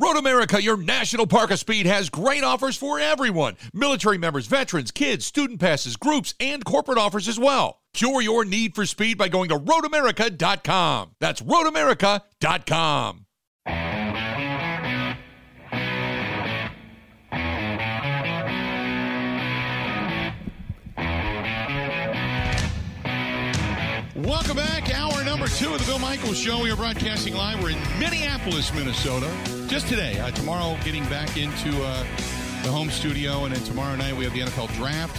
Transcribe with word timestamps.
Road 0.00 0.16
America, 0.16 0.62
your 0.62 0.78
national 0.78 1.26
park 1.26 1.50
of 1.50 1.58
speed, 1.58 1.84
has 1.84 2.08
great 2.08 2.42
offers 2.42 2.74
for 2.74 2.98
everyone 2.98 3.56
military 3.74 4.16
members, 4.16 4.46
veterans, 4.46 4.90
kids, 4.90 5.26
student 5.26 5.60
passes, 5.60 5.96
groups, 5.96 6.32
and 6.40 6.64
corporate 6.64 6.96
offers 6.96 7.28
as 7.28 7.38
well. 7.38 7.80
Cure 7.92 8.22
your 8.22 8.46
need 8.46 8.74
for 8.74 8.86
speed 8.86 9.18
by 9.18 9.28
going 9.28 9.50
to 9.50 9.58
roadamerica.com. 9.58 11.10
That's 11.20 11.42
roadamerica.com. 11.42 13.26
Welcome 24.16 24.56
back. 24.56 24.99
Two 25.56 25.74
of 25.74 25.80
the 25.80 25.86
Bill 25.86 25.98
Michaels 25.98 26.38
Show. 26.38 26.62
We 26.62 26.70
are 26.70 26.76
broadcasting 26.76 27.34
live. 27.34 27.62
We're 27.62 27.70
in 27.70 27.78
Minneapolis, 27.98 28.72
Minnesota. 28.72 29.30
Just 29.68 29.88
today. 29.88 30.18
Uh, 30.18 30.30
tomorrow, 30.30 30.78
getting 30.84 31.04
back 31.10 31.36
into 31.36 31.70
uh, 31.82 32.02
the 32.62 32.70
home 32.70 32.90
studio. 32.90 33.44
And 33.44 33.54
then 33.54 33.62
tomorrow 33.64 33.94
night, 33.96 34.16
we 34.16 34.24
have 34.24 34.32
the 34.32 34.40
NFL 34.40 34.74
Draft. 34.74 35.16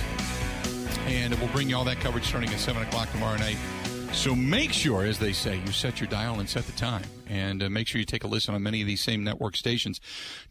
And 1.07 1.33
we'll 1.35 1.49
bring 1.49 1.69
you 1.69 1.75
all 1.75 1.83
that 1.83 1.99
coverage 1.99 2.25
starting 2.25 2.49
at 2.49 2.59
7 2.59 2.81
o'clock 2.81 3.11
tomorrow 3.11 3.37
night. 3.37 3.57
So 4.13 4.35
make 4.35 4.71
sure, 4.71 5.03
as 5.03 5.17
they 5.17 5.31
say, 5.33 5.59
you 5.65 5.71
set 5.71 5.99
your 5.99 6.07
dial 6.09 6.39
and 6.39 6.47
set 6.47 6.65
the 6.65 6.73
time. 6.73 7.03
And 7.27 7.63
uh, 7.63 7.69
make 7.69 7.87
sure 7.87 7.97
you 7.97 8.05
take 8.05 8.23
a 8.23 8.27
listen 8.27 8.53
on 8.53 8.61
many 8.61 8.81
of 8.81 8.87
these 8.87 9.01
same 9.01 9.23
network 9.23 9.55
stations. 9.55 9.99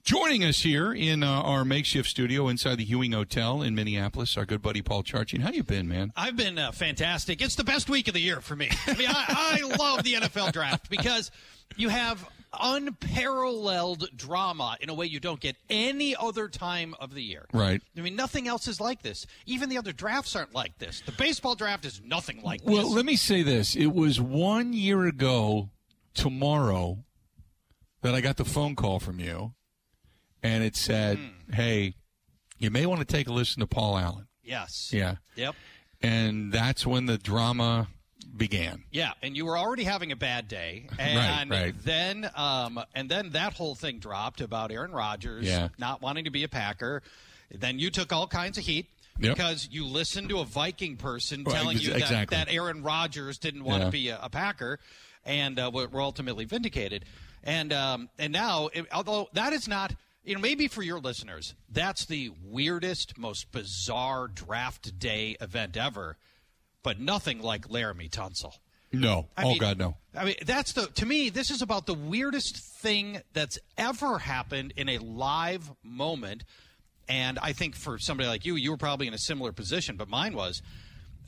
Joining 0.02 0.42
us 0.44 0.62
here 0.62 0.92
in 0.92 1.22
uh, 1.22 1.28
our 1.28 1.64
makeshift 1.64 2.08
studio 2.08 2.48
inside 2.48 2.78
the 2.78 2.84
Hewing 2.84 3.12
Hotel 3.12 3.62
in 3.62 3.74
Minneapolis, 3.74 4.36
our 4.36 4.46
good 4.46 4.62
buddy 4.62 4.82
Paul 4.82 5.04
Charchian. 5.04 5.40
How 5.40 5.50
you 5.50 5.62
been, 5.62 5.86
man? 5.86 6.12
I've 6.16 6.36
been 6.36 6.58
uh, 6.58 6.72
fantastic. 6.72 7.40
It's 7.42 7.54
the 7.54 7.64
best 7.64 7.88
week 7.88 8.08
of 8.08 8.14
the 8.14 8.20
year 8.20 8.40
for 8.40 8.56
me. 8.56 8.70
I 8.86 8.94
mean, 8.94 9.08
I, 9.08 9.60
I 9.62 9.76
love 9.76 10.02
the 10.02 10.14
NFL 10.14 10.52
draft 10.52 10.90
because 10.90 11.30
you 11.76 11.90
have 11.90 12.26
unparalleled 12.52 14.08
drama 14.16 14.76
in 14.80 14.88
a 14.88 14.94
way 14.94 15.06
you 15.06 15.20
don't 15.20 15.40
get 15.40 15.56
any 15.68 16.14
other 16.16 16.48
time 16.48 16.94
of 17.00 17.14
the 17.14 17.22
year. 17.22 17.46
Right. 17.52 17.80
I 17.96 18.00
mean, 18.00 18.16
nothing 18.16 18.48
else 18.48 18.66
is 18.68 18.80
like 18.80 19.02
this. 19.02 19.26
Even 19.46 19.68
the 19.68 19.78
other 19.78 19.92
drafts 19.92 20.34
aren't 20.36 20.54
like 20.54 20.78
this. 20.78 21.02
The 21.04 21.12
baseball 21.12 21.54
draft 21.54 21.84
is 21.84 22.00
nothing 22.04 22.42
like 22.42 22.60
Well, 22.64 22.76
this. 22.76 22.84
Well, 22.86 22.94
let 22.94 23.04
me 23.04 23.16
say 23.16 23.42
this. 23.42 23.76
It 23.76 23.92
was 23.94 24.20
one 24.20 24.72
year 24.72 25.04
ago 25.06 25.70
tomorrow 26.14 27.04
that 28.02 28.14
I 28.14 28.20
got 28.20 28.36
the 28.36 28.44
phone 28.44 28.74
call 28.76 28.98
from 28.98 29.20
you, 29.20 29.52
and 30.42 30.64
it 30.64 30.74
said, 30.76 31.18
Hmm. 31.18 31.52
hey, 31.52 31.94
you 32.58 32.70
may 32.70 32.86
want 32.86 33.00
to 33.00 33.06
take 33.06 33.28
a 33.28 33.32
listen 33.32 33.60
to 33.60 33.66
Paul 33.66 33.98
Allen. 33.98 34.26
yes. 34.42 34.90
Yeah. 34.92 35.16
Yep. 35.36 35.54
And 36.02 36.50
that's 36.52 36.86
when 36.86 37.06
the 37.06 37.18
drama 37.18 37.88
began. 38.36 38.84
Yeah, 38.90 39.12
and 39.22 39.36
you 39.36 39.44
were 39.46 39.58
already 39.58 39.84
having 39.84 40.12
a 40.12 40.16
bad 40.16 40.48
day, 40.48 40.86
and 40.98 41.50
right. 41.50 41.74
then 41.84 42.30
um, 42.36 42.80
and 42.94 43.08
then 43.10 43.30
that 43.30 43.54
whole 43.54 43.74
thing 43.74 43.98
dropped 43.98 44.40
about 44.40 44.70
Aaron 44.70 44.92
Rodgers 44.92 45.46
Yeah. 45.46 45.68
not 45.78 46.00
wanting 46.02 46.24
to 46.24 46.30
be 46.30 46.44
a 46.44 46.48
Packer. 46.48 47.02
Then 47.52 47.78
you 47.78 47.90
took 47.90 48.12
all 48.12 48.26
kinds 48.26 48.58
of 48.58 48.64
heat 48.64 48.86
Yep. 49.18 49.36
because 49.36 49.68
you 49.70 49.84
listened 49.84 50.28
to 50.30 50.38
a 50.38 50.44
Viking 50.44 50.96
person 50.96 51.44
Right, 51.44 51.54
telling 51.54 51.78
you 51.78 51.90
that, 51.90 51.98
exactly. 51.98 52.36
that 52.38 52.48
Aaron 52.50 52.82
Rodgers 52.82 53.36
didn't 53.38 53.64
want 53.64 53.80
Yeah. 53.80 53.84
to 53.86 53.90
be 53.90 54.08
a, 54.08 54.18
a 54.22 54.30
Packer, 54.30 54.78
and 55.26 55.58
uh, 55.58 55.70
were 55.74 55.88
were 55.88 56.00
ultimately 56.00 56.44
vindicated. 56.44 57.04
And 57.42 57.72
um, 57.72 58.08
and 58.18 58.32
now, 58.32 58.68
it- 58.72 58.86
although 58.92 59.28
that 59.34 59.52
is 59.52 59.66
not. 59.68 59.94
You 60.22 60.34
know, 60.34 60.40
maybe 60.42 60.68
for 60.68 60.82
your 60.82 61.00
listeners, 61.00 61.54
that's 61.72 62.04
the 62.04 62.30
weirdest, 62.44 63.16
most 63.16 63.50
bizarre 63.52 64.28
draft 64.28 64.98
day 64.98 65.34
event 65.40 65.78
ever, 65.78 66.18
but 66.82 66.98
nothing 67.00 67.40
like 67.40 67.68
Laremy 67.68 68.10
Tunsil. 68.10 68.52
No. 68.92 69.28
I 69.36 69.44
oh, 69.44 69.48
mean- 69.50 69.58
God, 69.58 69.78
no. 69.78 69.96
I 70.14 70.24
mean, 70.24 70.34
that's 70.44 70.72
the 70.72 70.86
to 70.86 71.06
me. 71.06 71.28
This 71.30 71.50
is 71.50 71.62
about 71.62 71.86
the 71.86 71.94
weirdest 71.94 72.56
thing 72.56 73.20
that's 73.32 73.58
ever 73.78 74.18
happened 74.18 74.72
in 74.76 74.88
a 74.88 74.98
live 74.98 75.70
moment, 75.84 76.42
and 77.08 77.38
I 77.40 77.52
think 77.52 77.76
for 77.76 77.96
somebody 77.98 78.28
like 78.28 78.44
you, 78.44 78.56
you 78.56 78.72
were 78.72 78.76
probably 78.76 79.06
in 79.06 79.14
a 79.14 79.18
similar 79.18 79.52
position, 79.52 79.96
but 79.96 80.08
mine 80.08 80.34
was. 80.34 80.62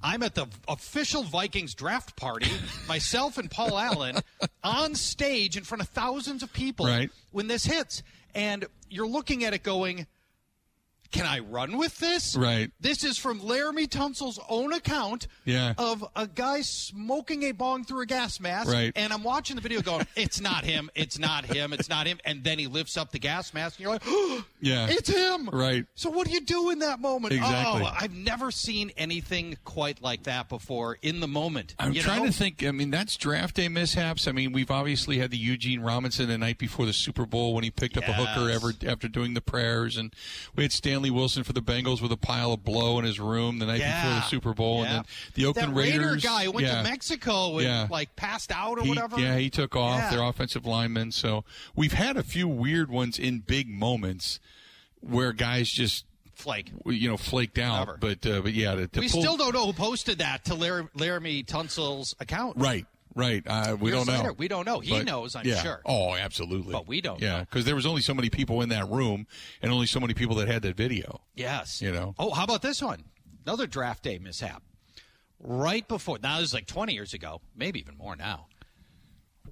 I'm 0.04 0.24
at 0.24 0.34
the 0.34 0.48
official 0.66 1.22
Vikings 1.22 1.74
draft 1.74 2.16
party, 2.16 2.50
myself 2.88 3.38
and 3.38 3.48
Paul 3.48 3.78
Allen, 3.78 4.16
on 4.64 4.96
stage 4.96 5.56
in 5.56 5.62
front 5.62 5.80
of 5.80 5.88
thousands 5.90 6.42
of 6.42 6.52
people 6.52 6.86
Right. 6.86 7.08
when 7.30 7.46
this 7.46 7.64
hits, 7.64 8.02
and 8.34 8.64
you're 8.90 9.06
looking 9.06 9.44
at 9.44 9.54
it 9.54 9.62
going. 9.62 10.08
Can 11.12 11.26
I 11.26 11.40
run 11.40 11.76
with 11.76 11.98
this? 11.98 12.34
Right. 12.36 12.70
This 12.80 13.04
is 13.04 13.18
from 13.18 13.40
Laremy 13.40 13.88
Tunsil's 13.88 14.40
own 14.48 14.72
account 14.72 15.26
Yeah. 15.44 15.74
of 15.78 16.04
a 16.16 16.26
guy 16.26 16.62
smoking 16.62 17.42
a 17.44 17.52
bong 17.52 17.84
through 17.84 18.00
a 18.00 18.06
gas 18.06 18.40
mask. 18.40 18.70
Right. 18.72 18.92
And 18.96 19.12
I'm 19.12 19.22
watching 19.22 19.56
the 19.56 19.62
video 19.62 19.82
going, 19.82 20.06
it's 20.16 20.40
not 20.40 20.64
him, 20.64 20.90
it's 20.94 21.18
not 21.18 21.44
him, 21.44 21.72
it's 21.74 21.88
not 21.88 22.06
him. 22.06 22.18
And 22.24 22.42
then 22.42 22.58
he 22.58 22.66
lifts 22.66 22.96
up 22.96 23.12
the 23.12 23.18
gas 23.18 23.52
mask 23.54 23.76
and 23.78 23.84
you're 23.84 23.92
like, 23.92 24.02
oh, 24.06 24.44
Yeah. 24.60 24.86
it's 24.88 25.08
him. 25.10 25.48
Right. 25.50 25.84
So 25.94 26.08
what 26.10 26.26
do 26.26 26.32
you 26.32 26.40
do 26.40 26.70
in 26.70 26.78
that 26.80 26.98
moment? 27.00 27.34
Exactly. 27.34 27.82
Oh, 27.84 27.94
I've 27.94 28.14
never 28.14 28.50
seen 28.50 28.90
anything 28.96 29.58
quite 29.64 30.02
like 30.02 30.22
that 30.24 30.48
before 30.48 30.96
in 31.02 31.20
the 31.20 31.28
moment. 31.28 31.74
I'm 31.78 31.92
trying 31.94 32.20
know? 32.22 32.30
to 32.30 32.32
think. 32.32 32.64
I 32.64 32.70
mean, 32.70 32.90
that's 32.90 33.16
draft 33.18 33.56
day 33.56 33.68
mishaps. 33.68 34.26
I 34.26 34.32
mean, 34.32 34.52
we've 34.52 34.70
obviously 34.70 35.18
had 35.18 35.30
the 35.30 35.36
Eugene 35.36 35.80
Robinson 35.80 36.28
the 36.28 36.38
night 36.38 36.56
before 36.58 36.86
the 36.86 36.92
Super 36.94 37.26
Bowl 37.26 37.54
when 37.54 37.64
he 37.64 37.70
picked 37.70 37.98
up 37.98 38.08
a 38.08 38.12
hooker 38.14 38.50
ever, 38.50 38.72
after 38.86 39.08
doing 39.08 39.34
the 39.34 39.40
prayers, 39.42 39.98
and 39.98 40.14
we 40.56 40.64
had 40.64 40.72
Stanley 40.72 41.01
Wilson 41.10 41.44
for 41.44 41.52
the 41.52 41.60
Bengals 41.62 42.00
with 42.00 42.12
a 42.12 42.16
pile 42.16 42.52
of 42.52 42.64
blow 42.64 42.98
in 42.98 43.04
his 43.04 43.18
room 43.20 43.58
the 43.58 43.66
night 43.66 43.80
before 43.80 44.10
the 44.10 44.20
Super 44.22 44.54
Bowl, 44.54 44.78
Yeah. 44.78 44.82
and 44.84 44.94
then 44.96 45.04
the 45.34 45.46
Oakland 45.46 45.72
that 45.72 45.80
Raider 45.80 45.98
Raiders 46.00 46.22
guy 46.22 46.48
went 46.48 46.66
yeah. 46.66 46.82
to 46.82 46.88
Mexico 46.88 47.58
and 47.58 47.66
Yeah. 47.66 47.86
like 47.90 48.14
passed 48.16 48.50
out 48.52 48.78
or 48.78 48.82
He, 48.82 48.88
whatever. 48.90 49.18
yeah, 49.20 49.36
he 49.38 49.50
took 49.50 49.74
off 49.76 49.98
Yeah. 49.98 50.10
their 50.10 50.22
offensive 50.22 50.64
lineman. 50.66 51.12
So 51.12 51.44
we've 51.74 51.92
had 51.92 52.16
a 52.16 52.22
few 52.22 52.48
weird 52.48 52.90
ones 52.90 53.18
in 53.18 53.40
big 53.40 53.68
moments 53.68 54.40
where 55.00 55.32
guys 55.32 55.68
just 55.70 56.04
Flake. 56.34 56.72
you 56.86 57.08
know 57.08 57.16
flaked 57.16 57.58
out. 57.58 57.86
Never. 57.86 57.98
But 57.98 58.26
uh, 58.26 58.40
but 58.40 58.52
yeah, 58.52 58.74
to, 58.74 58.88
to 58.88 59.00
We 59.00 59.08
pull, 59.08 59.20
still 59.20 59.36
don't 59.36 59.52
know 59.54 59.66
who 59.66 59.72
posted 59.72 60.18
that 60.18 60.44
to 60.46 60.54
Lar- 60.54 60.88
Laremy 60.96 61.46
Tunsil's 61.46 62.14
account. 62.20 62.56
right. 62.56 62.86
Right, 63.14 63.42
uh, 63.46 63.76
we 63.78 63.90
Years 63.92 64.04
don't 64.06 64.14
know. 64.14 64.20
later, 64.22 64.32
we 64.32 64.48
don't 64.48 64.64
know. 64.66 64.80
He 64.80 64.90
But, 64.90 65.04
knows, 65.06 65.36
I'm 65.36 65.46
yeah. 65.46 65.62
sure. 65.62 65.80
Oh, 65.84 66.14
absolutely. 66.14 66.72
But 66.72 66.86
we 66.86 67.00
don't 67.00 67.20
Yeah, 67.20 67.40
because 67.40 67.64
there 67.64 67.74
was 67.74 67.84
only 67.86 68.00
so 68.02 68.14
many 68.14 68.30
people 68.30 68.62
in 68.62 68.68
that 68.70 68.88
room, 68.88 69.26
and 69.60 69.70
only 69.72 69.86
so 69.86 70.00
many 70.00 70.14
people 70.14 70.36
that 70.36 70.48
had 70.48 70.62
that 70.62 70.76
video. 70.76 71.20
Yes. 71.34 71.82
You 71.82 71.92
know. 71.92 72.14
Oh, 72.18 72.30
how 72.30 72.44
about 72.44 72.62
this 72.62 72.80
one? 72.82 73.04
Another 73.46 73.66
draft 73.66 74.02
day 74.02 74.18
mishap. 74.18 74.62
Right 75.40 75.86
before, 75.88 76.18
now 76.22 76.38
this 76.38 76.48
is 76.48 76.54
like 76.54 76.66
20 76.66 76.94
years 76.94 77.14
ago, 77.14 77.40
maybe 77.56 77.80
even 77.80 77.96
more 77.96 78.14
now. 78.16 78.46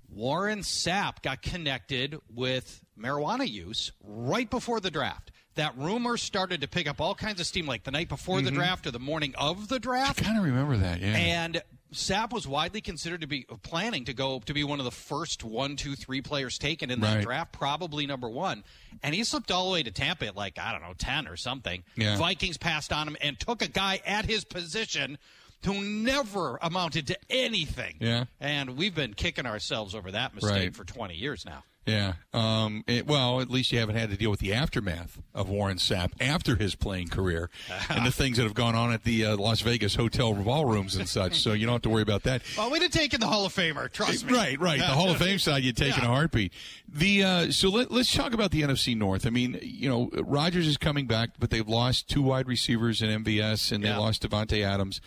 Warren 0.08 0.60
Sapp 0.60 1.22
got 1.22 1.42
connected 1.42 2.16
with 2.32 2.84
marijuana 2.98 3.48
use 3.48 3.92
right 4.02 4.48
before 4.48 4.80
the 4.80 4.90
draft. 4.90 5.30
That 5.56 5.76
rumor 5.76 6.16
started 6.16 6.60
to 6.62 6.68
pick 6.68 6.88
up 6.88 7.00
all 7.00 7.14
kinds 7.14 7.40
of 7.40 7.46
steam 7.46 7.66
like 7.66 7.84
the 7.84 7.90
night 7.90 8.08
before 8.08 8.36
Mm-hmm. 8.38 8.44
the 8.46 8.50
draft 8.52 8.86
or 8.86 8.90
the 8.92 8.98
morning 9.00 9.34
of 9.36 9.68
the 9.68 9.78
draft. 9.80 10.20
I 10.20 10.24
kind 10.24 10.38
of 10.38 10.44
remember 10.44 10.76
that. 10.78 11.00
Yeah. 11.00 11.16
And 11.16 11.62
Sapp 11.92 12.32
was 12.32 12.46
widely 12.46 12.80
considered 12.80 13.20
to 13.22 13.26
be 13.26 13.46
uh, 13.50 13.56
planning 13.62 14.04
to 14.04 14.12
go 14.12 14.40
to 14.46 14.54
be 14.54 14.62
one 14.64 14.78
of 14.78 14.84
the 14.84 14.90
first 14.90 15.42
one, 15.42 15.76
two, 15.76 15.94
three 15.96 16.22
players 16.22 16.56
taken 16.58 16.90
in 16.90 17.00
that 17.00 17.16
Right. 17.16 17.24
draft, 17.24 17.52
probably 17.52 18.06
number 18.06 18.28
one. 18.28 18.62
And 19.02 19.14
he 19.14 19.24
slipped 19.24 19.50
all 19.50 19.66
the 19.66 19.72
way 19.72 19.82
to 19.82 19.90
Tampa 19.90 20.26
at 20.26 20.36
like, 20.36 20.58
I 20.58 20.72
don't 20.72 20.82
know, 20.82 20.94
10 20.96 21.26
or 21.26 21.36
something. 21.36 21.82
Yeah. 21.96 22.16
Vikings 22.16 22.58
passed 22.58 22.92
on 22.92 23.08
him 23.08 23.16
and 23.20 23.38
took 23.38 23.60
a 23.62 23.68
guy 23.68 24.00
at 24.06 24.24
his 24.24 24.44
position 24.44 25.18
who 25.64 25.82
never 25.82 26.58
amounted 26.62 27.06
to 27.08 27.18
anything. 27.28 27.96
Yeah. 28.00 28.24
And 28.40 28.76
we've 28.76 28.94
been 28.94 29.14
kicking 29.14 29.44
ourselves 29.46 29.94
over 29.94 30.10
that 30.12 30.34
mistake 30.34 30.52
Right. 30.52 30.74
for 30.76 30.84
20 30.84 31.14
years 31.16 31.44
now. 31.44 31.64
Yeah. 31.86 32.12
Um, 32.32 32.84
it- 32.86 33.06
well, 33.06 33.40
at 33.40 33.50
least 33.50 33.72
you 33.72 33.78
haven't 33.80 33.96
had 33.96 34.10
to 34.10 34.16
deal 34.16 34.30
with 34.30 34.38
the 34.40 34.52
aftermath 34.52 35.20
of 35.34 35.48
Warren 35.48 35.78
Sapp 35.78 36.12
after 36.20 36.54
his 36.56 36.74
playing 36.74 37.08
career 37.08 37.50
and 37.88 38.06
the 38.06 38.12
things 38.12 38.36
that 38.36 38.44
have 38.44 38.54
gone 38.54 38.74
on 38.74 38.92
at 38.92 39.02
the 39.04 39.24
uh, 39.24 39.36
Las 39.36 39.60
Vegas 39.62 39.94
hotel 39.96 40.34
ballrooms 40.34 40.94
and 40.94 41.08
such. 41.08 41.40
So 41.40 41.52
you 41.52 41.66
don't 41.66 41.74
have 41.76 41.82
to 41.82 41.88
worry 41.90 42.02
about 42.02 42.22
that. 42.24 42.42
Well, 42.56 42.70
we'd 42.70 42.82
have 42.82 42.90
taken 42.92 43.18
the 43.20 43.26
Hall 43.26 43.44
of 43.46 43.52
Famer, 43.54 43.90
trust 43.90 44.24
me. 44.26 44.32
Right, 44.34 44.60
right. 44.60 44.78
The 44.78 44.84
Hall 44.86 45.10
of 45.10 45.16
Fame 45.16 45.38
side, 45.38 45.62
you'd 45.64 45.76
take 45.76 45.96
in 45.96 46.04
a 46.04 46.08
heartbeat. 46.08 46.52
The 46.86 47.24
uh, 47.24 47.50
so 47.50 47.68
let, 47.70 47.90
let's 47.90 48.12
talk 48.14 48.34
about 48.34 48.50
the 48.50 48.62
NFC 48.62 48.96
North. 48.96 49.26
I 49.26 49.30
mean, 49.30 49.58
you 49.62 49.88
know, 49.88 50.10
Rodgers 50.22 50.66
is 50.66 50.76
coming 50.76 51.06
back, 51.06 51.30
but 51.38 51.50
they've 51.50 51.66
lost 51.68 52.08
two 52.08 52.22
wide 52.22 52.46
receivers 52.46 53.00
in 53.02 53.24
MVS, 53.24 53.72
and 53.72 53.82
they 53.82 53.88
lost 53.98 54.28
Davante 54.28 54.62
Adams. 54.64 55.00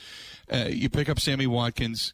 Uh, 0.52 0.66
you 0.70 0.90
pick 0.90 1.08
up 1.08 1.20
Sammy 1.20 1.48
Watkins. 1.48 2.14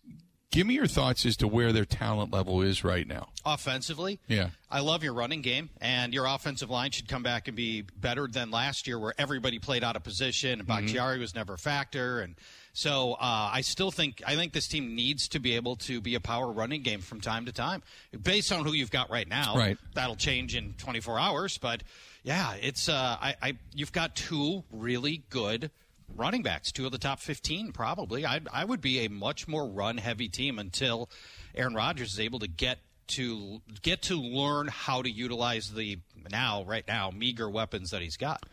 Give 0.51 0.65
me 0.65 0.73
your 0.73 0.87
thoughts 0.87 1.27
as 1.27 1.37
to 1.37 1.47
where 1.47 1.71
their 1.71 1.85
talent 1.85 2.33
level 2.33 2.61
is 2.61 2.83
right 2.83 3.07
now. 3.07 3.29
offensively. 3.45 4.19
Yeah. 4.27 4.49
I 4.69 4.79
love 4.79 5.03
your 5.03 5.13
running 5.13 5.41
game, 5.41 5.69
and 5.79 6.13
your 6.13 6.25
offensive 6.25 6.69
line 6.71 6.89
should 6.91 7.07
come 7.07 7.21
back 7.21 7.47
and 7.47 7.55
be 7.55 7.81
better 7.81 8.27
than 8.27 8.49
last 8.49 8.87
year, 8.87 8.97
where 8.97 9.13
everybody 9.17 9.59
played 9.59 9.83
out 9.83 9.95
of 9.95 10.03
position 10.03 10.59
and 10.59 10.67
Bakhtiari 10.67 11.19
was 11.19 11.35
never 11.35 11.53
a 11.53 11.57
factor. 11.57 12.21
And 12.21 12.35
so 12.73 13.13
uh, 13.13 13.49
I 13.53 13.61
still 13.61 13.91
think 13.91 14.23
I 14.25 14.35
think 14.35 14.53
this 14.53 14.67
team 14.67 14.95
needs 14.95 15.27
to 15.29 15.39
be 15.39 15.55
able 15.55 15.75
to 15.77 16.01
be 16.01 16.15
a 16.15 16.19
power 16.19 16.51
running 16.51 16.81
game 16.81 17.01
from 17.01 17.21
time 17.21 17.45
to 17.45 17.51
time, 17.51 17.83
based 18.23 18.51
on 18.51 18.65
who 18.65 18.73
you've 18.73 18.91
got 18.91 19.11
right 19.11 19.27
now. 19.27 19.55
Right. 19.55 19.77
That'll 19.93 20.15
change 20.15 20.55
in 20.55 20.73
24 20.77 21.19
hours, 21.19 21.57
but 21.57 21.83
yeah, 22.23 22.53
it's 22.61 22.89
uh, 22.89 23.17
I, 23.21 23.35
I 23.41 23.57
you've 23.73 23.91
got 23.91 24.15
two 24.15 24.63
really 24.71 25.23
good 25.29 25.71
running 26.15 26.41
backs, 26.43 26.71
two 26.71 26.85
of 26.85 26.91
the 26.91 26.97
top 26.97 27.19
15 27.19 27.71
probably. 27.71 28.25
I 28.25 28.41
I 28.53 28.65
would 28.65 28.81
be 28.81 28.99
a 29.05 29.09
much 29.09 29.47
more 29.47 29.67
run 29.67 29.97
heavy 29.97 30.27
team 30.29 30.59
until 30.59 31.09
Aaron 31.55 31.73
Rodgers 31.73 32.13
is 32.13 32.19
able 32.19 32.39
to 32.39 32.47
get 32.47 32.79
to 33.09 33.61
get 33.81 34.01
to 34.03 34.15
learn 34.21 34.67
how 34.67 35.01
to 35.01 35.09
utilize 35.09 35.73
the 35.73 35.97
now, 36.31 36.63
right 36.63 36.87
now, 36.87 37.09
meager 37.11 37.49
weapons 37.49 37.89
that 37.91 38.01
he's 38.01 38.17
got. 38.17 38.43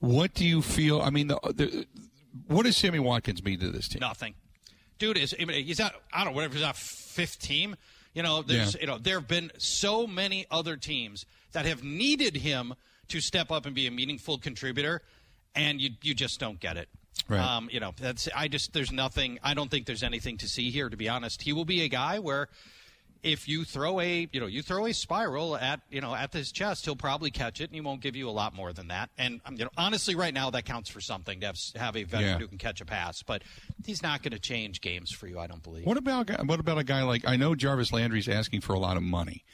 What 0.00 0.34
do 0.34 0.44
you 0.44 0.60
feel? 0.60 1.00
I 1.00 1.08
mean, 1.10 1.28
the, 1.28 1.38
the, 1.54 1.86
what 2.48 2.64
does 2.64 2.76
Sammy 2.76 2.98
Watkins 2.98 3.42
mean 3.42 3.60
to 3.60 3.70
this 3.70 3.88
team? 3.88 4.00
Nothing, 4.00 4.34
dude. 4.98 5.16
Is 5.16 5.32
he's 5.38 5.78
not. 5.78 5.94
I 6.12 6.18
don't 6.24 6.32
know. 6.32 6.36
Whatever. 6.36 6.54
He's 6.54 6.62
not 6.62 6.76
fifth 6.76 7.40
team. 7.40 7.76
You 8.12 8.22
know, 8.22 8.42
there's 8.42 8.74
Yeah. 8.74 8.80
you 8.82 8.86
know 8.86 8.98
there 8.98 9.18
have 9.18 9.28
been 9.28 9.50
so 9.58 10.06
many 10.06 10.44
other 10.50 10.76
teams 10.76 11.24
that 11.52 11.64
have 11.64 11.82
needed 11.82 12.36
him 12.36 12.74
to 13.08 13.20
step 13.20 13.50
up 13.50 13.64
and 13.66 13.74
be 13.74 13.86
a 13.86 13.90
meaningful 13.90 14.38
contributor, 14.38 15.00
and 15.54 15.80
you 15.80 15.90
you 16.02 16.14
just 16.14 16.40
don't 16.40 16.58
get 16.60 16.76
it. 16.76 16.88
Right. 17.28 17.40
Um, 17.40 17.68
you 17.72 17.80
know, 17.80 17.92
that's 17.98 18.28
I 18.34 18.48
just 18.48 18.72
there's 18.72 18.92
nothing. 18.92 19.38
I 19.42 19.54
don't 19.54 19.70
think 19.70 19.86
there's 19.86 20.02
anything 20.02 20.36
to 20.38 20.48
see 20.48 20.70
here. 20.70 20.88
To 20.88 20.96
be 20.96 21.08
honest, 21.08 21.42
he 21.42 21.52
will 21.52 21.64
be 21.64 21.82
a 21.82 21.88
guy 21.88 22.18
where 22.18 22.48
if 23.22 23.48
you 23.48 23.64
throw 23.64 24.00
a 24.00 24.28
you 24.32 24.40
know 24.40 24.46
you 24.46 24.60
throw 24.60 24.84
a 24.84 24.92
spiral 24.92 25.56
at 25.56 25.80
you 25.90 26.00
know 26.02 26.14
at 26.14 26.32
his 26.34 26.52
chest, 26.52 26.84
he'll 26.84 26.96
probably 26.96 27.30
catch 27.30 27.60
it, 27.62 27.64
and 27.70 27.74
he 27.74 27.80
won't 27.80 28.02
give 28.02 28.14
you 28.16 28.28
a 28.28 28.32
lot 28.32 28.54
more 28.54 28.72
than 28.74 28.88
that. 28.88 29.08
And 29.16 29.40
um, 29.46 29.54
you 29.56 29.64
know, 29.64 29.70
honestly, 29.78 30.14
right 30.14 30.34
now 30.34 30.50
that 30.50 30.66
counts 30.66 30.90
for 30.90 31.00
something 31.00 31.40
to 31.40 31.46
have, 31.46 31.58
have 31.76 31.96
a 31.96 32.04
veteran 32.04 32.32
Yeah. 32.32 32.38
who 32.38 32.48
can 32.48 32.58
catch 32.58 32.82
a 32.82 32.84
pass, 32.84 33.22
but 33.22 33.42
he's 33.86 34.02
not 34.02 34.22
going 34.22 34.32
to 34.32 34.38
change 34.38 34.82
games 34.82 35.10
for 35.10 35.26
you. 35.26 35.38
I 35.38 35.46
don't 35.46 35.62
believe. 35.62 35.86
What 35.86 35.96
about 35.96 36.28
what 36.46 36.60
about 36.60 36.76
a 36.78 36.84
guy 36.84 37.02
like 37.04 37.26
I 37.26 37.36
know 37.36 37.54
Jarvis 37.54 37.92
Landry's 37.92 38.28
asking 38.28 38.60
for 38.60 38.74
a 38.74 38.78
lot 38.78 38.98
of 38.98 39.02
money, 39.02 39.44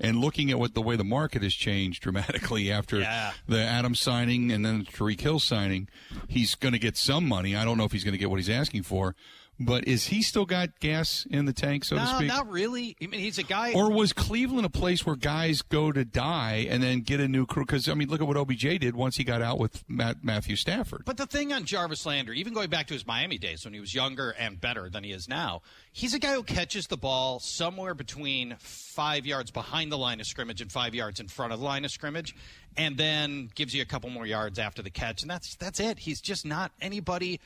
and 0.00 0.18
looking 0.18 0.50
at 0.50 0.58
what 0.58 0.74
the 0.74 0.82
way 0.82 0.96
the 0.96 1.04
market 1.04 1.42
has 1.42 1.54
changed 1.54 2.02
dramatically 2.02 2.70
after 2.78 2.98
Yeah. 3.00 3.32
the 3.48 3.60
Adams 3.62 4.00
signing 4.00 4.50
and 4.52 4.64
then 4.64 4.80
the 4.80 4.84
Tyreek 4.84 5.20
Hill 5.20 5.38
signing, 5.40 5.88
he's 6.28 6.54
going 6.54 6.72
to 6.72 6.78
get 6.78 6.96
some 6.96 7.26
money. 7.26 7.56
I 7.56 7.64
don't 7.64 7.78
know 7.78 7.84
if 7.84 7.92
he's 7.92 8.04
going 8.04 8.12
to 8.12 8.18
get 8.18 8.30
what 8.30 8.36
he's 8.38 8.50
asking 8.50 8.82
for, 8.82 9.14
but 9.58 9.88
is 9.88 10.06
he 10.06 10.22
still 10.22 10.44
got 10.44 10.78
gas 10.80 11.26
in 11.30 11.46
the 11.46 11.52
tank, 11.52 11.84
so 11.84 11.96
to 11.96 12.06
speak? 12.06 12.28
not 12.28 12.48
really. 12.50 12.96
I 13.02 13.06
mean, 13.06 13.20
he's 13.20 13.38
a 13.38 13.42
guy. 13.42 13.72
Or 13.72 13.90
was 13.90 14.12
Cleveland 14.12 14.66
a 14.66 14.70
place 14.70 15.06
where 15.06 15.16
guys 15.16 15.62
go 15.62 15.92
to 15.92 16.04
die 16.04 16.66
and 16.68 16.82
then 16.82 17.00
get 17.00 17.20
a 17.20 17.28
new 17.28 17.46
crew? 17.46 17.64
Because 17.64 17.88
I 17.88 17.94
mean, 17.94 18.08
look 18.08 18.20
at 18.20 18.26
what 18.26 18.36
OBJ 18.36 18.78
did 18.80 18.94
once 18.94 19.16
he 19.16 19.24
got 19.24 19.40
out 19.40 19.58
with 19.58 19.82
Matt, 19.88 20.22
Matthew 20.22 20.56
Stafford. 20.56 21.02
But 21.06 21.16
the 21.16 21.26
thing 21.26 21.52
on 21.52 21.64
Jarvis 21.64 22.04
Landry, 22.04 22.38
even 22.38 22.52
going 22.52 22.68
back 22.68 22.86
to 22.88 22.94
his 22.94 23.06
Miami 23.06 23.38
days 23.38 23.64
when 23.64 23.72
he 23.72 23.80
was 23.80 23.94
younger 23.94 24.30
and 24.30 24.60
better 24.60 24.90
than 24.90 25.04
he 25.04 25.12
is 25.12 25.28
now, 25.28 25.62
he's 25.92 26.12
a 26.12 26.18
guy 26.18 26.34
who 26.34 26.42
catches 26.42 26.86
the 26.86 26.98
ball 26.98 27.40
somewhere 27.40 27.94
between 27.94 28.56
five 28.58 29.24
yards 29.24 29.50
behind 29.50 29.90
the 29.90 29.98
line 29.98 30.20
of 30.20 30.26
scrimmage 30.26 30.60
and 30.60 30.70
five 30.70 30.94
yards 30.94 31.18
in 31.18 31.28
front 31.28 31.52
of 31.52 31.60
the 31.60 31.64
line 31.64 31.84
of 31.84 31.90
scrimmage, 31.90 32.34
and 32.76 32.96
then 32.96 33.50
gives 33.54 33.74
you 33.74 33.80
a 33.80 33.86
couple 33.86 34.10
more 34.10 34.26
yards 34.26 34.58
after 34.58 34.82
the 34.82 34.90
catch, 34.90 35.22
and 35.22 35.30
that's 35.30 35.54
that's 35.56 35.80
it. 35.80 35.98
He's 35.98 36.20
just 36.20 36.44
not 36.44 36.72
anybody. 36.80 37.40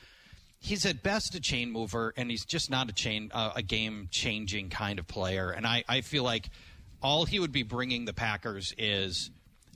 He's 0.63 0.85
at 0.85 1.01
best 1.01 1.33
a 1.33 1.39
chain 1.39 1.71
mover, 1.71 2.13
and 2.15 2.29
he's 2.29 2.45
just 2.45 2.69
not 2.69 2.87
a 2.87 2.93
chain 2.93 3.31
uh, 3.33 3.51
a 3.55 3.63
game 3.63 4.07
changing 4.11 4.69
kind 4.69 4.99
of 4.99 5.07
player. 5.07 5.49
And 5.49 5.65
I, 5.65 5.83
I 5.89 6.01
feel 6.01 6.23
like 6.23 6.49
all 7.01 7.25
he 7.25 7.39
would 7.39 7.51
be 7.51 7.63
bringing 7.63 8.05
the 8.05 8.13
Packers 8.13 8.73
is 8.77 9.31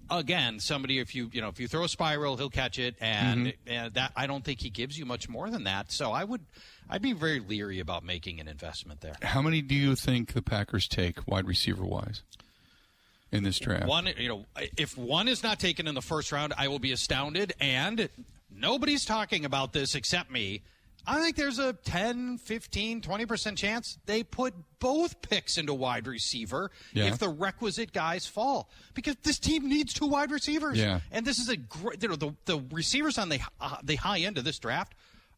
again 0.10 0.60
somebody 0.60 1.00
if 1.00 1.16
you 1.16 1.30
you 1.34 1.42
know 1.42 1.48
if 1.50 1.60
you 1.60 1.68
throw 1.68 1.84
a 1.84 1.90
spiral 1.90 2.38
he'll 2.38 2.50
catch 2.50 2.78
it. 2.78 2.96
And 3.02 3.54
uh, 3.70 3.90
that 3.94 4.12
I 4.16 4.28
don't 4.28 4.44
think 4.44 4.62
he 4.62 4.70
gives 4.70 4.98
you 4.98 5.06
much 5.06 5.28
more 5.28 5.50
than 5.50 5.64
that. 5.64 5.92
So 5.92 6.12
I 6.12 6.24
would 6.24 6.42
I'd 6.90 7.02
be 7.02 7.14
very 7.14 7.40
leery 7.40 7.80
about 7.80 8.04
making 8.04 8.40
an 8.40 8.48
investment 8.48 9.02
there. 9.02 9.16
How 9.22 9.42
many 9.42 9.62
do 9.62 9.76
you 9.76 9.96
think 9.96 10.34
the 10.34 10.42
Packers 10.42 10.88
take 10.88 11.28
wide 11.28 11.48
receiver 11.48 11.84
wise 11.84 12.22
in 13.32 13.44
this 13.44 13.58
draft? 13.58 13.88
one 13.88 14.08
you 14.18 14.30
know 14.30 14.46
if 14.78 14.98
one 14.98 15.28
is 15.28 15.42
not 15.42 15.60
taken 15.60 15.88
in 15.88 15.96
the 15.96 16.02
first 16.02 16.32
round 16.32 16.54
I 16.58 16.68
will 16.68 16.80
be 16.80 16.92
astounded. 16.92 17.54
And 17.60 18.10
nobody's 18.56 19.06
talking 19.06 19.46
about 19.46 19.74
this 19.74 19.96
except 19.96 20.30
me 20.30 20.62
I 21.08 21.20
think 21.22 21.36
there's 21.36 21.60
a 21.60 21.74
10, 21.74 22.38
15, 22.40 23.02
20% 23.02 23.58
chance 23.58 23.98
they 24.06 24.24
put 24.24 24.54
both 24.80 25.22
picks 25.22 25.58
into 25.58 25.74
wide 25.74 26.08
receiver 26.08 26.72
Yeah. 26.94 27.06
if 27.06 27.18
the 27.20 27.30
requisite 27.30 27.92
guys 27.94 28.26
fall. 28.26 28.70
Because 28.94 29.16
this 29.24 29.40
team 29.40 29.68
needs 29.70 29.94
two 29.94 30.08
wide 30.08 30.32
receivers. 30.32 30.78
Yeah. 30.78 31.00
And 31.12 31.26
this 31.26 31.40
is 31.40 31.50
a 31.50 31.58
great, 31.58 32.02
you 32.02 32.10
know, 32.10 32.16
the, 32.16 32.36
the 32.46 32.64
receivers 32.72 33.18
on 33.18 33.30
the, 33.30 33.40
uh, 33.60 33.78
the 33.84 33.96
high 33.96 34.20
end 34.20 34.38
of 34.38 34.44
this 34.44 34.60
draft 34.60 34.94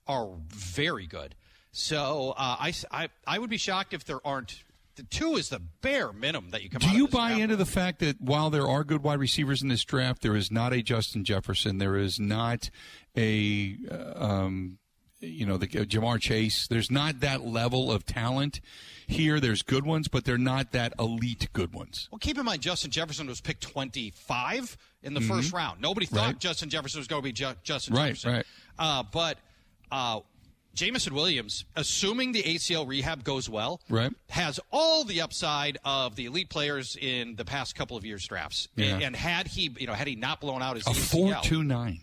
are 0.08 0.30
very 0.50 1.08
good. 1.08 1.36
So 1.72 2.34
uh, 2.38 2.56
I, 2.60 2.74
I, 2.92 3.10
I 3.26 3.40
would 3.40 3.50
be 3.50 3.58
shocked 3.58 3.94
if 3.94 4.06
there 4.06 4.26
aren't. 4.26 4.64
The 4.96 5.04
two 5.04 5.36
is 5.36 5.50
the 5.50 5.60
bare 5.82 6.12
minimum 6.12 6.50
that 6.50 6.64
you 6.64 6.72
come 6.72 6.80
Do 6.80 6.90
you 6.90 7.08
buy 7.08 7.30
draft 7.30 7.42
into 7.44 7.56
the 7.56 7.68
fact 7.68 8.00
that 8.00 8.20
while 8.20 8.50
there 8.50 8.68
are 8.68 8.84
good 8.84 9.04
wide 9.04 9.20
receivers 9.20 9.62
in 9.62 9.68
this 9.68 9.84
draft, 9.84 10.24
there 10.24 10.36
is 10.36 10.50
not 10.50 10.74
a 10.74 10.82
Justin 10.82 11.24
Jefferson, 11.24 11.78
there 11.78 11.96
is 11.98 12.20
not 12.20 12.72
a 13.16 13.78
uh, 13.92 14.14
um, 14.26 14.80
you 15.20 15.46
know 15.46 15.58
the 15.58 15.68
Ja'Marr 15.68 16.20
Chase. 16.20 16.68
There's 16.68 16.92
not 16.92 17.20
that 17.22 17.46
level 17.46 17.92
of 17.92 18.06
talent 18.06 18.62
here. 19.08 19.40
There's 19.40 19.62
good 19.62 19.86
ones, 19.86 20.08
but 20.08 20.26
they're 20.26 20.38
not 20.38 20.72
that 20.74 20.94
elite 21.00 21.48
good 21.54 21.74
ones. 21.74 22.08
Well, 22.12 22.20
keep 22.20 22.38
in 22.38 22.46
mind, 22.46 22.62
Justin 22.62 22.92
Jefferson 22.92 23.28
was 23.28 23.42
picked 23.42 23.62
25 23.64 24.78
in 25.04 25.14
the 25.14 25.22
first 25.22 25.54
round. 25.54 25.82
Nobody 25.82 26.06
thought 26.06 26.18
Mm-hmm. 26.18 26.28
Right. 26.28 26.40
Justin 26.40 26.70
Jefferson 26.70 27.00
was 27.00 27.08
going 27.08 27.22
to 27.22 27.24
be 27.24 27.32
Ju- 27.32 27.54
Justin 27.64 27.96
Right, 27.96 28.08
Jefferson. 28.10 28.32
right. 28.34 28.46
Uh, 28.80 29.04
but 29.12 29.38
uh, 29.92 30.20
Jameson 30.74 31.14
Williams, 31.16 31.66
assuming 31.76 32.32
the 32.34 32.44
ACL 32.44 32.88
rehab 32.88 33.24
goes 33.24 33.50
well, 33.50 33.82
Right. 33.90 34.12
has 34.30 34.60
all 34.72 35.04
the 35.04 35.22
upside 35.22 35.78
of 35.86 36.16
the 36.16 36.26
elite 36.26 36.50
players 36.50 36.96
in 37.00 37.36
the 37.36 37.46
past 37.46 37.76
couple 37.76 37.98
of 37.98 38.06
years 38.06 38.28
drafts. 38.28 38.68
Yeah. 38.76 38.88
And, 38.96 39.04
and 39.04 39.16
had 39.16 39.48
he, 39.48 39.72
you 39.80 39.88
know, 39.88 39.94
had 39.94 40.08
he 40.08 40.16
not 40.16 40.42
blown 40.42 40.62
out 40.62 40.76
his 40.76 40.86
A 40.86 40.92
ACL, 40.92 40.96
four 41.12 41.36
two 41.44 41.64
nine. 41.64 42.02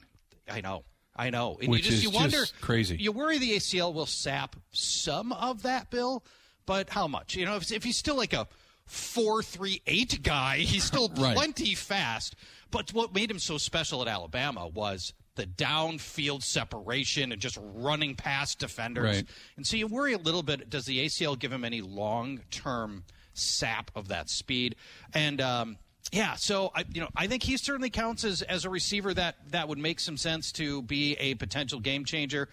I 0.50 0.60
know. 0.60 0.84
I 1.16 1.30
know. 1.30 1.56
And 1.60 1.70
Which 1.70 1.84
you 1.84 1.90
just, 1.90 1.98
is 1.98 2.02
you 2.04 2.10
wonder, 2.10 2.38
just 2.38 2.60
crazy. 2.60 2.96
You 2.96 3.12
worry 3.12 3.38
the 3.38 3.52
ACL 3.52 3.92
will 3.94 4.06
sap 4.06 4.56
some 4.72 5.32
of 5.32 5.62
that, 5.62 5.90
Bill, 5.90 6.24
but 6.66 6.90
how 6.90 7.06
much? 7.06 7.36
You 7.36 7.44
know, 7.44 7.56
if, 7.56 7.70
if 7.70 7.84
he's 7.84 7.96
still 7.96 8.16
like 8.16 8.32
a 8.32 8.48
four 8.86 9.42
three 9.42 9.80
eight 9.86 10.22
guy, 10.22 10.56
he's 10.58 10.84
still 10.84 11.08
Right. 11.16 11.36
plenty 11.36 11.74
fast. 11.74 12.34
But 12.70 12.92
what 12.92 13.14
made 13.14 13.30
him 13.30 13.38
so 13.38 13.58
special 13.58 14.02
at 14.02 14.08
Alabama 14.08 14.66
was 14.66 15.12
the 15.36 15.46
downfield 15.46 16.42
separation 16.42 17.32
and 17.32 17.40
just 17.40 17.58
running 17.60 18.14
past 18.16 18.58
defenders. 18.58 19.16
Right. 19.16 19.26
And 19.56 19.66
so 19.66 19.76
you 19.76 19.86
worry 19.86 20.12
a 20.12 20.18
little 20.18 20.42
bit. 20.42 20.70
Does 20.70 20.84
the 20.84 21.04
ACL 21.06 21.38
give 21.38 21.52
him 21.52 21.64
any 21.64 21.80
long 21.80 22.40
term 22.50 23.04
sap 23.32 23.90
of 23.94 24.08
that 24.08 24.28
speed? 24.28 24.76
And 25.12 25.40
um, 25.40 25.76
yeah, 26.12 26.34
so 26.34 26.70
I, 26.74 26.84
you 26.92 27.00
know, 27.00 27.08
I 27.16 27.26
think 27.26 27.42
he 27.42 27.56
certainly 27.56 27.90
counts 27.90 28.24
as, 28.24 28.42
as 28.42 28.64
a 28.64 28.70
receiver 28.70 29.12
that 29.14 29.36
that 29.50 29.68
would 29.68 29.78
make 29.78 29.98
some 29.98 30.16
sense 30.16 30.52
to 30.52 30.82
be 30.82 31.14
a 31.14 31.34
potential 31.34 31.80
game 31.80 32.04
changer. 32.04 32.48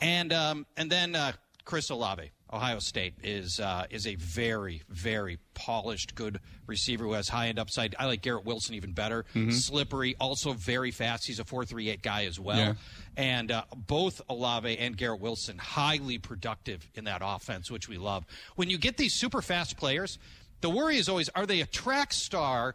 And 0.00 0.32
um, 0.32 0.66
and 0.76 0.90
then 0.90 1.14
uh, 1.14 1.32
Chris 1.64 1.88
Olave, 1.88 2.30
Ohio 2.52 2.78
State 2.78 3.14
is 3.22 3.58
uh, 3.58 3.86
is 3.88 4.06
a 4.06 4.16
very 4.16 4.82
very 4.90 5.38
polished, 5.54 6.14
good 6.14 6.40
receiver 6.66 7.04
who 7.04 7.12
has 7.12 7.28
high 7.28 7.48
end 7.48 7.58
upside. 7.58 7.94
I 7.98 8.04
like 8.06 8.20
Garrett 8.20 8.44
Wilson 8.44 8.74
even 8.74 8.92
better. 8.92 9.24
Slippery, 9.50 10.16
also 10.20 10.52
very 10.52 10.90
fast. 10.90 11.26
He's 11.26 11.38
a 11.38 11.44
four 11.44 11.64
three 11.64 11.88
eight 11.88 12.02
guy 12.02 12.26
as 12.26 12.38
well. 12.38 12.58
Yeah. 12.58 12.74
And 13.16 13.50
uh, 13.50 13.64
both 13.74 14.20
Olave 14.28 14.76
and 14.76 14.94
Garrett 14.94 15.20
Wilson 15.20 15.56
highly 15.56 16.18
productive 16.18 16.86
in 16.94 17.04
that 17.04 17.22
offense, 17.24 17.70
which 17.70 17.88
we 17.88 17.96
love. 17.96 18.26
When 18.56 18.68
you 18.68 18.76
get 18.76 18.98
these 18.98 19.14
super 19.14 19.40
fast 19.40 19.78
players, 19.78 20.18
the 20.60 20.68
worry 20.68 20.98
is 20.98 21.08
always: 21.08 21.30
are 21.30 21.46
they 21.46 21.62
a 21.62 21.66
track 21.66 22.12
star? 22.12 22.74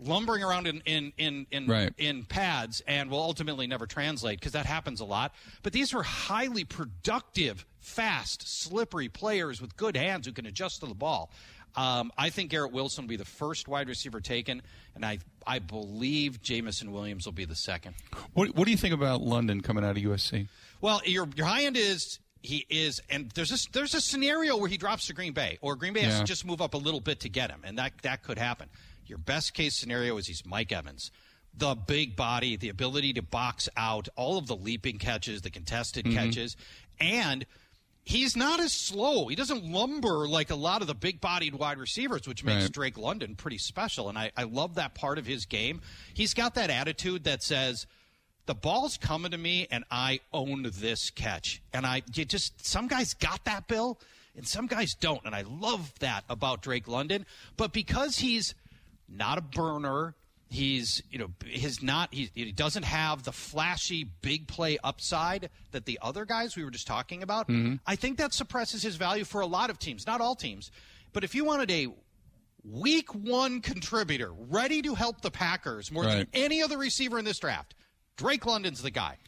Lumbering 0.00 0.42
around 0.42 0.66
in 0.66 0.80
in 0.84 1.12
in 1.18 1.46
in, 1.50 1.66
Right. 1.66 1.92
in 1.98 2.24
pads 2.24 2.82
and 2.86 3.10
will 3.10 3.20
ultimately 3.20 3.66
never 3.66 3.86
translate 3.86 4.38
because 4.40 4.52
that 4.52 4.66
happens 4.66 5.00
a 5.00 5.04
lot. 5.04 5.34
But 5.62 5.72
these 5.72 5.92
were 5.94 6.02
highly 6.02 6.64
productive, 6.64 7.64
fast, 7.80 8.46
slippery 8.48 9.08
players 9.08 9.60
with 9.60 9.76
good 9.76 9.96
hands 9.96 10.26
who 10.26 10.32
can 10.32 10.46
adjust 10.46 10.80
to 10.80 10.86
the 10.86 10.94
ball. 10.94 11.30
Um, 11.76 12.12
I 12.16 12.30
think 12.30 12.50
Garrett 12.50 12.72
Wilson 12.72 13.04
will 13.04 13.08
be 13.08 13.16
the 13.16 13.24
first 13.24 13.66
wide 13.66 13.88
receiver 13.88 14.20
taken, 14.20 14.62
and 14.94 15.04
I 15.04 15.18
I 15.46 15.58
believe 15.58 16.40
Jameson 16.42 16.92
Williams 16.92 17.24
will 17.26 17.32
be 17.32 17.44
the 17.44 17.56
second. 17.56 17.94
What 18.32 18.54
What 18.54 18.64
do 18.66 18.70
you 18.70 18.76
think 18.76 18.94
about 18.94 19.22
London 19.22 19.60
coming 19.60 19.84
out 19.84 19.96
of 19.96 20.02
USC? 20.02 20.48
Well, 20.80 21.00
your 21.04 21.28
your 21.34 21.46
high 21.46 21.64
end 21.64 21.76
is 21.76 22.20
he 22.42 22.66
is, 22.68 23.00
and 23.10 23.30
there's 23.32 23.50
a 23.50 23.72
there's 23.72 23.94
a 23.94 24.00
scenario 24.00 24.56
where 24.56 24.68
he 24.68 24.76
drops 24.76 25.06
to 25.08 25.14
Green 25.14 25.32
Bay, 25.32 25.58
or 25.62 25.74
Green 25.76 25.94
Bay 25.94 26.02
has 26.02 26.20
to 26.20 26.24
just 26.26 26.44
move 26.44 26.60
up 26.60 26.74
a 26.74 26.78
little 26.78 27.00
bit 27.00 27.20
to 27.20 27.28
get 27.28 27.50
him, 27.50 27.60
and 27.64 27.78
that 27.78 27.92
that 28.02 28.22
could 28.22 28.38
happen. 28.38 28.68
Your 29.06 29.18
best 29.18 29.54
case 29.54 29.74
scenario 29.74 30.16
is 30.16 30.26
he's 30.26 30.44
Mike 30.44 30.72
Evans, 30.72 31.10
the 31.56 31.74
big 31.74 32.16
body, 32.16 32.56
the 32.56 32.68
ability 32.68 33.12
to 33.14 33.22
box 33.22 33.68
out, 33.76 34.08
all 34.16 34.38
of 34.38 34.46
the 34.46 34.56
leaping 34.56 34.98
catches, 34.98 35.42
the 35.42 35.50
contested 35.50 36.04
mm-hmm. 36.04 36.16
catches, 36.16 36.56
and. 37.00 37.46
He's 38.06 38.36
not 38.36 38.60
as 38.60 38.74
slow. 38.74 39.28
He 39.28 39.34
doesn't 39.34 39.64
lumber 39.64 40.28
like 40.28 40.50
a 40.50 40.54
lot 40.54 40.82
of 40.82 40.88
the 40.88 40.94
big 40.94 41.22
bodied 41.22 41.54
wide 41.54 41.78
receivers, 41.78 42.28
which 42.28 42.44
makes 42.44 42.64
Right. 42.64 42.72
Drake 42.72 42.98
London 42.98 43.34
pretty 43.34 43.56
special. 43.56 44.10
And 44.10 44.18
I, 44.18 44.30
I 44.36 44.42
love 44.42 44.74
that 44.74 44.94
part 44.94 45.16
of 45.16 45.24
his 45.24 45.46
game. 45.46 45.80
He's 46.12 46.34
got 46.34 46.54
that 46.56 46.68
attitude 46.68 47.24
that 47.24 47.42
says, 47.42 47.86
the 48.46 48.54
ball's 48.54 48.96
coming 48.98 49.30
to 49.30 49.38
me 49.38 49.66
and 49.70 49.84
I 49.90 50.20
own 50.32 50.70
this 50.74 51.10
catch. 51.10 51.62
And 51.72 51.86
I 51.86 52.02
you 52.12 52.24
just 52.24 52.66
some 52.66 52.88
guys 52.88 53.14
got 53.14 53.44
that 53.46 53.68
bill 53.68 53.98
and 54.36 54.46
some 54.46 54.66
guys 54.66 54.94
don't. 54.94 55.24
And 55.24 55.34
I 55.34 55.42
love 55.42 55.92
that 56.00 56.24
about 56.28 56.62
Drake 56.62 56.88
London. 56.88 57.24
But 57.56 57.72
because 57.72 58.18
he's 58.18 58.54
not 59.16 59.38
a 59.38 59.40
burner, 59.40 60.14
he's 60.50 61.02
you 61.10 61.18
know 61.18 61.30
he's 61.46 61.82
not 61.82 62.12
he, 62.14 62.30
he 62.34 62.52
doesn't 62.52 62.84
have 62.84 63.24
the 63.24 63.32
flashy 63.32 64.04
big 64.22 64.46
play 64.46 64.78
upside 64.84 65.50
that 65.72 65.84
the 65.86 65.98
other 66.02 66.24
guys 66.24 66.56
we 66.56 66.64
were 66.64 66.70
just 66.70 66.86
talking 66.86 67.22
about. 67.22 67.48
Mm-hmm. 67.48 67.76
I 67.86 67.96
think 67.96 68.18
that 68.18 68.32
suppresses 68.32 68.82
his 68.82 68.96
value 68.96 69.24
for 69.24 69.40
a 69.40 69.46
lot 69.46 69.70
of 69.70 69.78
teams, 69.78 70.06
not 70.06 70.20
all 70.20 70.34
teams. 70.36 70.70
But 71.12 71.24
if 71.24 71.34
you 71.34 71.44
wanted 71.44 71.70
a 71.70 71.88
week 72.64 73.14
one 73.14 73.60
contributor, 73.60 74.32
ready 74.32 74.82
to 74.82 74.94
help 74.94 75.20
the 75.20 75.30
Packers 75.30 75.90
more 75.92 76.04
Right. 76.04 76.30
than 76.32 76.42
any 76.42 76.62
other 76.62 76.78
receiver 76.78 77.18
in 77.18 77.24
this 77.24 77.38
draft. 77.38 77.74
Drake 78.16 78.46
London's 78.46 78.80
the 78.82 78.90
guy. 78.90 79.18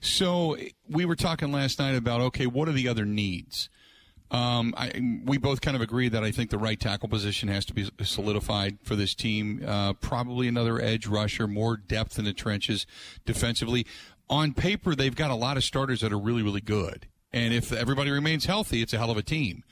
So 0.00 0.56
we 0.88 1.04
were 1.04 1.14
talking 1.16 1.52
last 1.52 1.78
night 1.78 1.94
about 1.94 2.20
okay, 2.20 2.46
what 2.46 2.68
are 2.68 2.72
the 2.72 2.88
other 2.88 3.04
needs? 3.04 3.68
Um, 4.32 4.74
I, 4.78 5.20
we 5.26 5.36
both 5.36 5.60
kind 5.60 5.76
of 5.76 5.82
agree 5.82 6.08
that 6.08 6.24
I 6.24 6.30
think 6.32 6.48
the 6.48 6.58
right 6.58 6.80
tackle 6.80 7.08
position 7.08 7.48
has 7.50 7.66
to 7.66 7.74
be 7.74 7.88
solidified 8.02 8.78
for 8.82 8.96
this 8.96 9.14
team. 9.14 9.62
Uh, 9.64 9.92
probably 9.92 10.48
another 10.48 10.80
edge 10.80 11.06
rusher, 11.06 11.46
more 11.46 11.76
depth 11.76 12.18
in 12.18 12.24
the 12.24 12.32
trenches 12.32 12.86
defensively. 13.26 13.86
On 14.30 14.54
paper, 14.54 14.94
they've 14.94 15.14
got 15.14 15.30
a 15.30 15.34
lot 15.34 15.58
of 15.58 15.64
starters 15.64 16.00
that 16.00 16.12
are 16.14 16.18
really, 16.18 16.42
really 16.42 16.62
good. 16.62 17.06
And 17.30 17.52
if 17.52 17.72
everybody 17.72 18.10
remains 18.10 18.46
healthy, 18.46 18.80
it's 18.80 18.94
a 18.94 18.98
hell 18.98 19.10
of 19.10 19.18
a 19.18 19.22
team. 19.22 19.64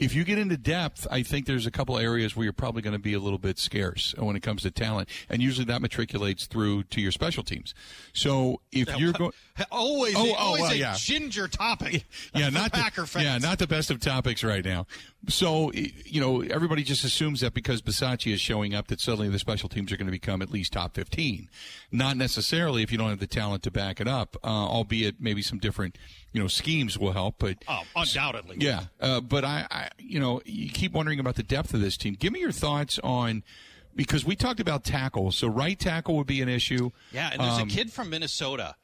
If 0.00 0.14
you 0.14 0.24
get 0.24 0.38
into 0.38 0.56
depth, 0.56 1.06
I 1.10 1.22
think 1.22 1.44
there's 1.46 1.66
a 1.66 1.70
couple 1.70 1.98
areas 1.98 2.34
where 2.34 2.44
you're 2.44 2.52
probably 2.54 2.80
going 2.82 2.94
to 2.94 2.98
be 2.98 3.12
a 3.12 3.18
little 3.20 3.38
bit 3.38 3.58
scarce 3.58 4.14
uh, 4.18 4.24
when 4.24 4.34
it 4.34 4.40
comes 4.42 4.62
to 4.62 4.70
talent, 4.70 5.08
and 5.28 5.42
usually 5.42 5.66
that 5.66 5.82
matriculates 5.82 6.46
through 6.46 6.84
to 6.84 7.00
your 7.02 7.12
special 7.12 7.42
teams. 7.44 7.74
So 8.14 8.60
if 8.72 8.88
you're 8.98 9.12
going, 9.12 9.32
Always, 9.70 10.14
Oh, 10.16 10.30
oh, 10.30 10.34
always 10.34 10.62
well, 10.62 10.72
a 10.72 10.74
yeah. 10.76 10.94
ginger 10.96 11.46
topic. 11.46 12.04
yeah, 12.34 12.48
not 12.50 12.72
Packer 12.72 13.02
the, 13.02 13.06
fans. 13.06 13.24
yeah, 13.24 13.38
not 13.38 13.58
the 13.58 13.66
best 13.66 13.90
of 13.90 14.00
topics 14.00 14.42
right 14.42 14.64
now. 14.64 14.86
So 15.28 15.70
you 15.72 16.20
know, 16.20 16.40
everybody 16.42 16.82
just 16.82 17.04
assumes 17.04 17.40
that 17.40 17.52
because 17.52 17.82
Bisaccia 17.82 18.32
is 18.32 18.40
showing 18.40 18.74
up, 18.74 18.88
that 18.88 19.00
suddenly 19.00 19.28
the 19.28 19.38
special 19.38 19.68
teams 19.68 19.92
are 19.92 19.96
going 19.98 20.06
to 20.06 20.12
become 20.12 20.40
at 20.40 20.50
least 20.50 20.72
top 20.72 20.94
fifteen. 20.94 21.48
Not 21.92 22.16
necessarily 22.16 22.82
if 22.82 22.90
you 22.90 22.96
don't 22.98 23.10
have 23.10 23.20
the 23.20 23.26
talent 23.26 23.62
to 23.64 23.70
back 23.70 24.00
it 24.00 24.08
up. 24.08 24.36
Uh, 24.42 24.46
albeit 24.46 25.20
maybe 25.20 25.42
some 25.42 25.58
different 25.58 25.98
you 26.32 26.40
know 26.40 26.48
schemes 26.48 26.98
will 26.98 27.12
help, 27.12 27.36
but. 27.38 27.58
Oh, 27.68 27.82
undoubtedly. 27.94 28.56
Yeah, 28.60 28.84
uh, 29.00 29.20
but 29.20 29.44
I, 29.44 29.66
I, 29.70 29.88
you 29.98 30.18
know, 30.20 30.40
you 30.44 30.70
keep 30.70 30.92
wondering 30.92 31.20
about 31.20 31.34
the 31.34 31.42
depth 31.42 31.74
of 31.74 31.80
this 31.80 31.96
team. 31.96 32.14
Give 32.14 32.32
me 32.32 32.40
your 32.40 32.52
thoughts 32.52 32.98
on 33.04 33.42
because 33.94 34.24
we 34.24 34.36
talked 34.36 34.60
about 34.60 34.84
tackle. 34.84 35.32
So 35.32 35.48
right 35.48 35.78
tackle 35.78 36.16
would 36.16 36.26
be 36.26 36.40
an 36.40 36.48
issue. 36.48 36.90
Yeah, 37.12 37.30
and 37.32 37.40
there's 37.40 37.58
Um, 37.58 37.68
a 37.68 37.70
kid 37.70 37.92
from 37.92 38.08
Minnesota 38.08 38.76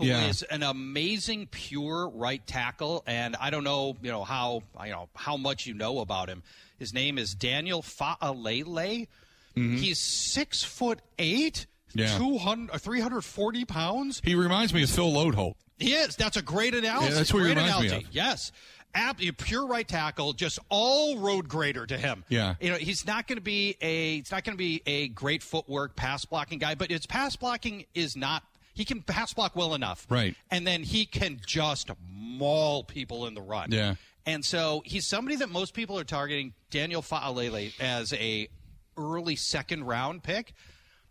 who 0.00 0.10
is 0.10 0.42
Yeah. 0.48 0.54
an 0.54 0.62
amazing 0.62 1.46
pure 1.46 2.08
right 2.08 2.44
tackle, 2.46 3.02
and 3.06 3.36
I 3.36 3.50
don't 3.50 3.64
know, 3.64 3.96
you 4.02 4.10
know 4.10 4.24
how 4.24 4.62
you 4.84 4.90
know 4.90 5.08
how 5.14 5.36
much 5.36 5.66
you 5.66 5.74
know 5.74 6.00
about 6.00 6.28
him. 6.28 6.42
His 6.78 6.92
name 6.94 7.18
is 7.18 7.34
Daniel 7.34 7.82
Faalele. 7.82 9.06
He's 9.54 9.98
six 9.98 10.62
foot 10.62 11.00
eight, 11.18 11.66
Mm-hmm. 11.90 11.98
Yeah. 11.98 12.18
200, 12.18 12.80
340 12.80 13.64
pounds. 13.64 14.22
He 14.24 14.36
reminds 14.36 14.72
me 14.72 14.84
of 14.84 14.90
Phil 14.90 15.10
Loadholt. 15.10 15.54
He 15.76 15.92
is. 15.92 16.14
That's 16.14 16.36
a 16.36 16.42
great 16.42 16.72
analogy. 16.72 17.08
Yeah, 17.08 17.14
that's 17.14 17.32
what 17.32 17.40
he 17.40 17.52
great 17.52 17.56
reminds 17.64 17.90
me 17.92 17.96
of. 17.98 18.04
Yes. 18.12 18.52
Ab- 18.94 19.18
pure 19.38 19.66
right 19.66 19.86
tackle, 19.88 20.32
just 20.32 20.60
all 20.68 21.18
road 21.18 21.48
grader 21.48 21.86
to 21.86 21.98
him. 21.98 22.24
Yeah. 22.28 22.54
You 22.60 22.70
know, 22.70 22.76
he's 22.76 23.04
not 23.06 23.26
going 23.26 23.38
to 23.38 23.42
be 23.42 23.76
a 23.80 24.18
he's 24.18 24.30
not 24.30 24.44
going 24.44 24.54
to 24.56 24.58
be 24.58 24.82
a 24.86 25.08
great 25.08 25.42
footwork 25.42 25.96
pass 25.96 26.24
blocking 26.24 26.60
guy, 26.60 26.76
but 26.76 26.90
his 26.92 27.06
pass 27.06 27.34
blocking 27.34 27.86
is 27.92 28.16
not 28.16 28.44
he 28.72 28.84
can 28.84 29.02
pass 29.02 29.32
block 29.32 29.56
well 29.56 29.74
enough. 29.74 30.06
Right. 30.08 30.34
And 30.50 30.66
then 30.66 30.82
he 30.82 31.06
can 31.06 31.40
just 31.46 31.90
maul 32.08 32.84
people 32.84 33.26
in 33.26 33.34
the 33.34 33.42
run. 33.42 33.70
Yeah. 33.72 33.94
And 34.26 34.44
so 34.44 34.82
he's 34.84 35.06
somebody 35.06 35.36
that 35.36 35.48
most 35.48 35.74
people 35.74 35.98
are 35.98 36.04
targeting 36.04 36.54
Daniel 36.70 37.02
Faalele 37.02 37.72
as 37.80 38.12
a 38.12 38.48
early 38.96 39.36
second 39.36 39.84
round 39.84 40.22
pick. 40.22 40.52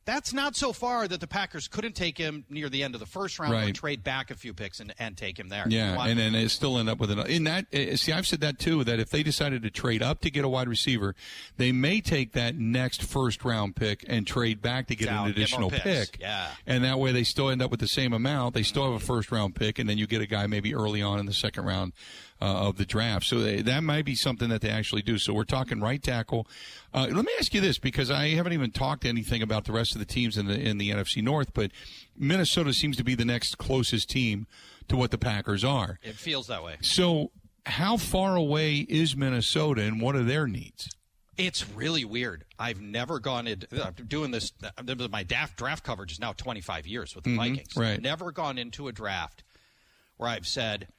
That's 0.09 0.33
not 0.33 0.55
so 0.55 0.73
far 0.73 1.07
that 1.07 1.21
the 1.21 1.27
Packers 1.27 1.67
couldn't 1.67 1.93
take 1.93 2.17
him 2.17 2.43
near 2.49 2.67
the 2.67 2.81
end 2.81 2.95
of 2.95 2.99
the 2.99 3.05
first 3.05 3.37
round 3.37 3.53
or 3.53 3.71
trade 3.73 4.03
back 4.03 4.31
a 4.31 4.35
few 4.35 4.55
picks 4.55 4.79
and, 4.79 4.91
and 4.97 5.15
take 5.15 5.37
him 5.37 5.49
there. 5.49 5.65
Yeah, 5.69 5.97
Why- 5.97 6.07
and 6.09 6.17
then 6.19 6.33
it 6.33 6.49
still 6.49 6.79
end 6.79 6.89
up 6.89 6.97
with 6.99 7.11
an. 7.11 7.19
In 7.27 7.43
that, 7.43 7.67
uh, 7.71 7.95
see, 7.95 8.11
I've 8.11 8.25
said 8.25 8.41
that 8.41 8.57
too. 8.57 8.83
That 8.83 8.99
if 8.99 9.11
they 9.11 9.21
decided 9.21 9.61
to 9.61 9.69
trade 9.69 10.01
up 10.01 10.21
to 10.21 10.31
get 10.31 10.43
a 10.43 10.49
wide 10.49 10.67
receiver, 10.67 11.13
they 11.57 11.71
may 11.71 12.01
take 12.01 12.31
that 12.31 12.55
next 12.55 13.03
first 13.03 13.45
round 13.45 13.75
pick 13.75 14.03
and 14.07 14.25
trade 14.25 14.63
back 14.63 14.87
to 14.87 14.95
get 14.95 15.05
Down, 15.05 15.25
an 15.27 15.31
additional 15.31 15.69
picks. 15.69 15.83
pick. 15.83 16.17
Yeah. 16.19 16.47
and 16.65 16.83
that 16.85 16.97
way 16.97 17.11
they 17.11 17.23
still 17.23 17.49
end 17.49 17.61
up 17.61 17.69
with 17.69 17.79
the 17.79 17.87
same 17.87 18.11
amount. 18.11 18.55
They 18.55 18.63
still 18.63 18.85
have 18.91 18.99
a 18.99 19.05
first 19.05 19.31
round 19.31 19.53
pick, 19.53 19.77
and 19.77 19.87
then 19.87 19.99
you 19.99 20.07
get 20.07 20.21
a 20.21 20.27
guy 20.27 20.47
maybe 20.47 20.73
early 20.73 21.03
on 21.03 21.19
in 21.19 21.27
the 21.27 21.33
second 21.33 21.65
round 21.65 21.93
uh, 22.41 22.67
of 22.67 22.77
the 22.77 22.85
draft. 22.85 23.25
So 23.25 23.39
they, 23.39 23.61
that 23.61 23.83
might 23.83 24.05
be 24.05 24.15
something 24.15 24.49
that 24.49 24.61
they 24.61 24.69
actually 24.69 25.01
do. 25.01 25.17
So 25.17 25.33
we're 25.33 25.43
talking 25.43 25.81
right 25.81 26.01
tackle. 26.01 26.47
Uh, 26.93 27.07
let 27.11 27.25
me 27.25 27.31
ask 27.39 27.53
you 27.53 27.61
this 27.61 27.77
because 27.79 28.09
I 28.09 28.29
haven't 28.29 28.53
even 28.53 28.71
talked 28.71 29.05
anything 29.05 29.41
about 29.41 29.65
the 29.65 29.71
rest 29.71 29.93
of 29.93 29.99
the 29.99 30.05
teams 30.05 30.37
in 30.37 30.47
the 30.47 30.59
in 30.59 30.77
the 30.77 30.89
NFC 30.89 31.21
North, 31.21 31.53
but 31.53 31.71
Minnesota 32.17 32.73
seems 32.73 32.97
to 32.97 33.03
be 33.03 33.15
the 33.15 33.25
next 33.25 33.57
closest 33.57 34.09
team 34.09 34.47
to 34.87 34.95
what 34.95 35.11
the 35.11 35.17
Packers 35.17 35.63
are. 35.63 35.99
it 36.01 36.15
feels 36.15 36.47
that 36.47 36.63
way. 36.63 36.77
So, 36.81 37.31
how 37.65 37.97
far 37.97 38.35
away 38.35 38.77
is 38.77 39.15
Minnesota, 39.15 39.83
and 39.83 40.01
what 40.01 40.15
are 40.15 40.23
their 40.23 40.47
needs? 40.47 40.89
It's 41.37 41.69
really 41.69 42.03
weird. 42.03 42.43
I've 42.57 42.81
never 42.81 43.19
gone 43.19 43.47
into 43.47 43.67
I'm 43.85 43.93
doing 44.07 44.31
this. 44.31 44.51
My 45.09 45.23
draft 45.23 45.57
draft 45.57 45.83
coverage 45.85 46.11
is 46.11 46.19
now 46.19 46.33
25 46.33 46.85
years 46.87 47.15
with 47.15 47.23
the 47.23 47.35
Vikings. 47.35 47.69
Mm-hmm. 47.69 47.79
right. 47.79 48.01
Never 48.01 48.31
gone 48.31 48.57
into 48.57 48.87
a 48.87 48.91
draft 48.91 49.43
where 50.17 50.29
I've 50.29 50.47
said 50.47 50.89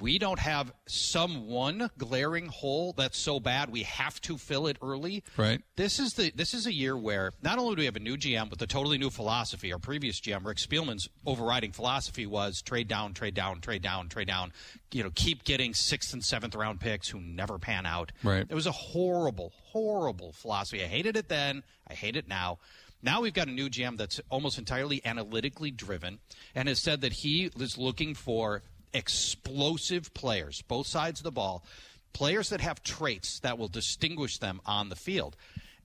we 0.00 0.18
don't 0.18 0.38
have 0.38 0.72
some 0.86 1.48
one 1.48 1.90
glaring 1.98 2.46
hole 2.46 2.92
that's 2.96 3.18
so 3.18 3.40
bad 3.40 3.70
we 3.70 3.82
have 3.82 4.20
to 4.22 4.38
fill 4.38 4.66
it 4.66 4.76
early. 4.82 5.24
Right. 5.36 5.60
This 5.76 5.98
is 5.98 6.14
the 6.14 6.30
this 6.34 6.54
is 6.54 6.66
a 6.66 6.72
year 6.72 6.96
where 6.96 7.32
not 7.42 7.58
only 7.58 7.74
do 7.74 7.80
we 7.80 7.86
have 7.86 7.96
a 7.96 8.00
new 8.00 8.16
GM 8.16 8.50
with 8.50 8.62
a 8.62 8.66
totally 8.66 8.98
new 8.98 9.10
philosophy. 9.10 9.72
Our 9.72 9.78
previous 9.78 10.20
GM 10.20 10.44
Rick 10.44 10.58
Spielman's 10.58 11.08
overriding 11.26 11.72
philosophy 11.72 12.26
was 12.26 12.62
trade 12.62 12.88
down, 12.88 13.14
trade 13.14 13.34
down, 13.34 13.60
trade 13.60 13.82
down, 13.82 14.08
trade 14.08 14.28
down. 14.28 14.52
You 14.92 15.02
know, 15.02 15.10
keep 15.14 15.44
getting 15.44 15.74
sixth 15.74 16.12
and 16.12 16.24
seventh 16.24 16.54
round 16.54 16.80
picks 16.80 17.08
who 17.08 17.20
never 17.20 17.58
pan 17.58 17.86
out. 17.86 18.12
Right. 18.22 18.46
It 18.48 18.54
was 18.54 18.66
a 18.66 18.72
horrible, 18.72 19.52
horrible 19.64 20.32
philosophy. 20.32 20.82
I 20.82 20.86
hated 20.86 21.16
it 21.16 21.28
then. 21.28 21.62
I 21.88 21.94
hate 21.94 22.16
it 22.16 22.28
now. 22.28 22.58
Now 23.02 23.20
we've 23.20 23.34
got 23.34 23.48
a 23.48 23.52
new 23.52 23.68
GM 23.68 23.96
that's 23.96 24.20
almost 24.28 24.58
entirely 24.58 25.00
analytically 25.04 25.70
driven 25.70 26.18
and 26.54 26.68
has 26.68 26.80
said 26.80 27.00
that 27.02 27.12
he 27.12 27.50
is 27.56 27.78
looking 27.78 28.14
for 28.14 28.62
explosive 28.92 30.12
players, 30.14 30.62
both 30.62 30.86
sides 30.86 31.20
of 31.20 31.24
the 31.24 31.32
ball, 31.32 31.64
players 32.12 32.48
that 32.50 32.60
have 32.60 32.82
traits 32.82 33.40
that 33.40 33.58
will 33.58 33.68
distinguish 33.68 34.38
them 34.38 34.60
on 34.66 34.88
the 34.88 34.96
field. 34.96 35.36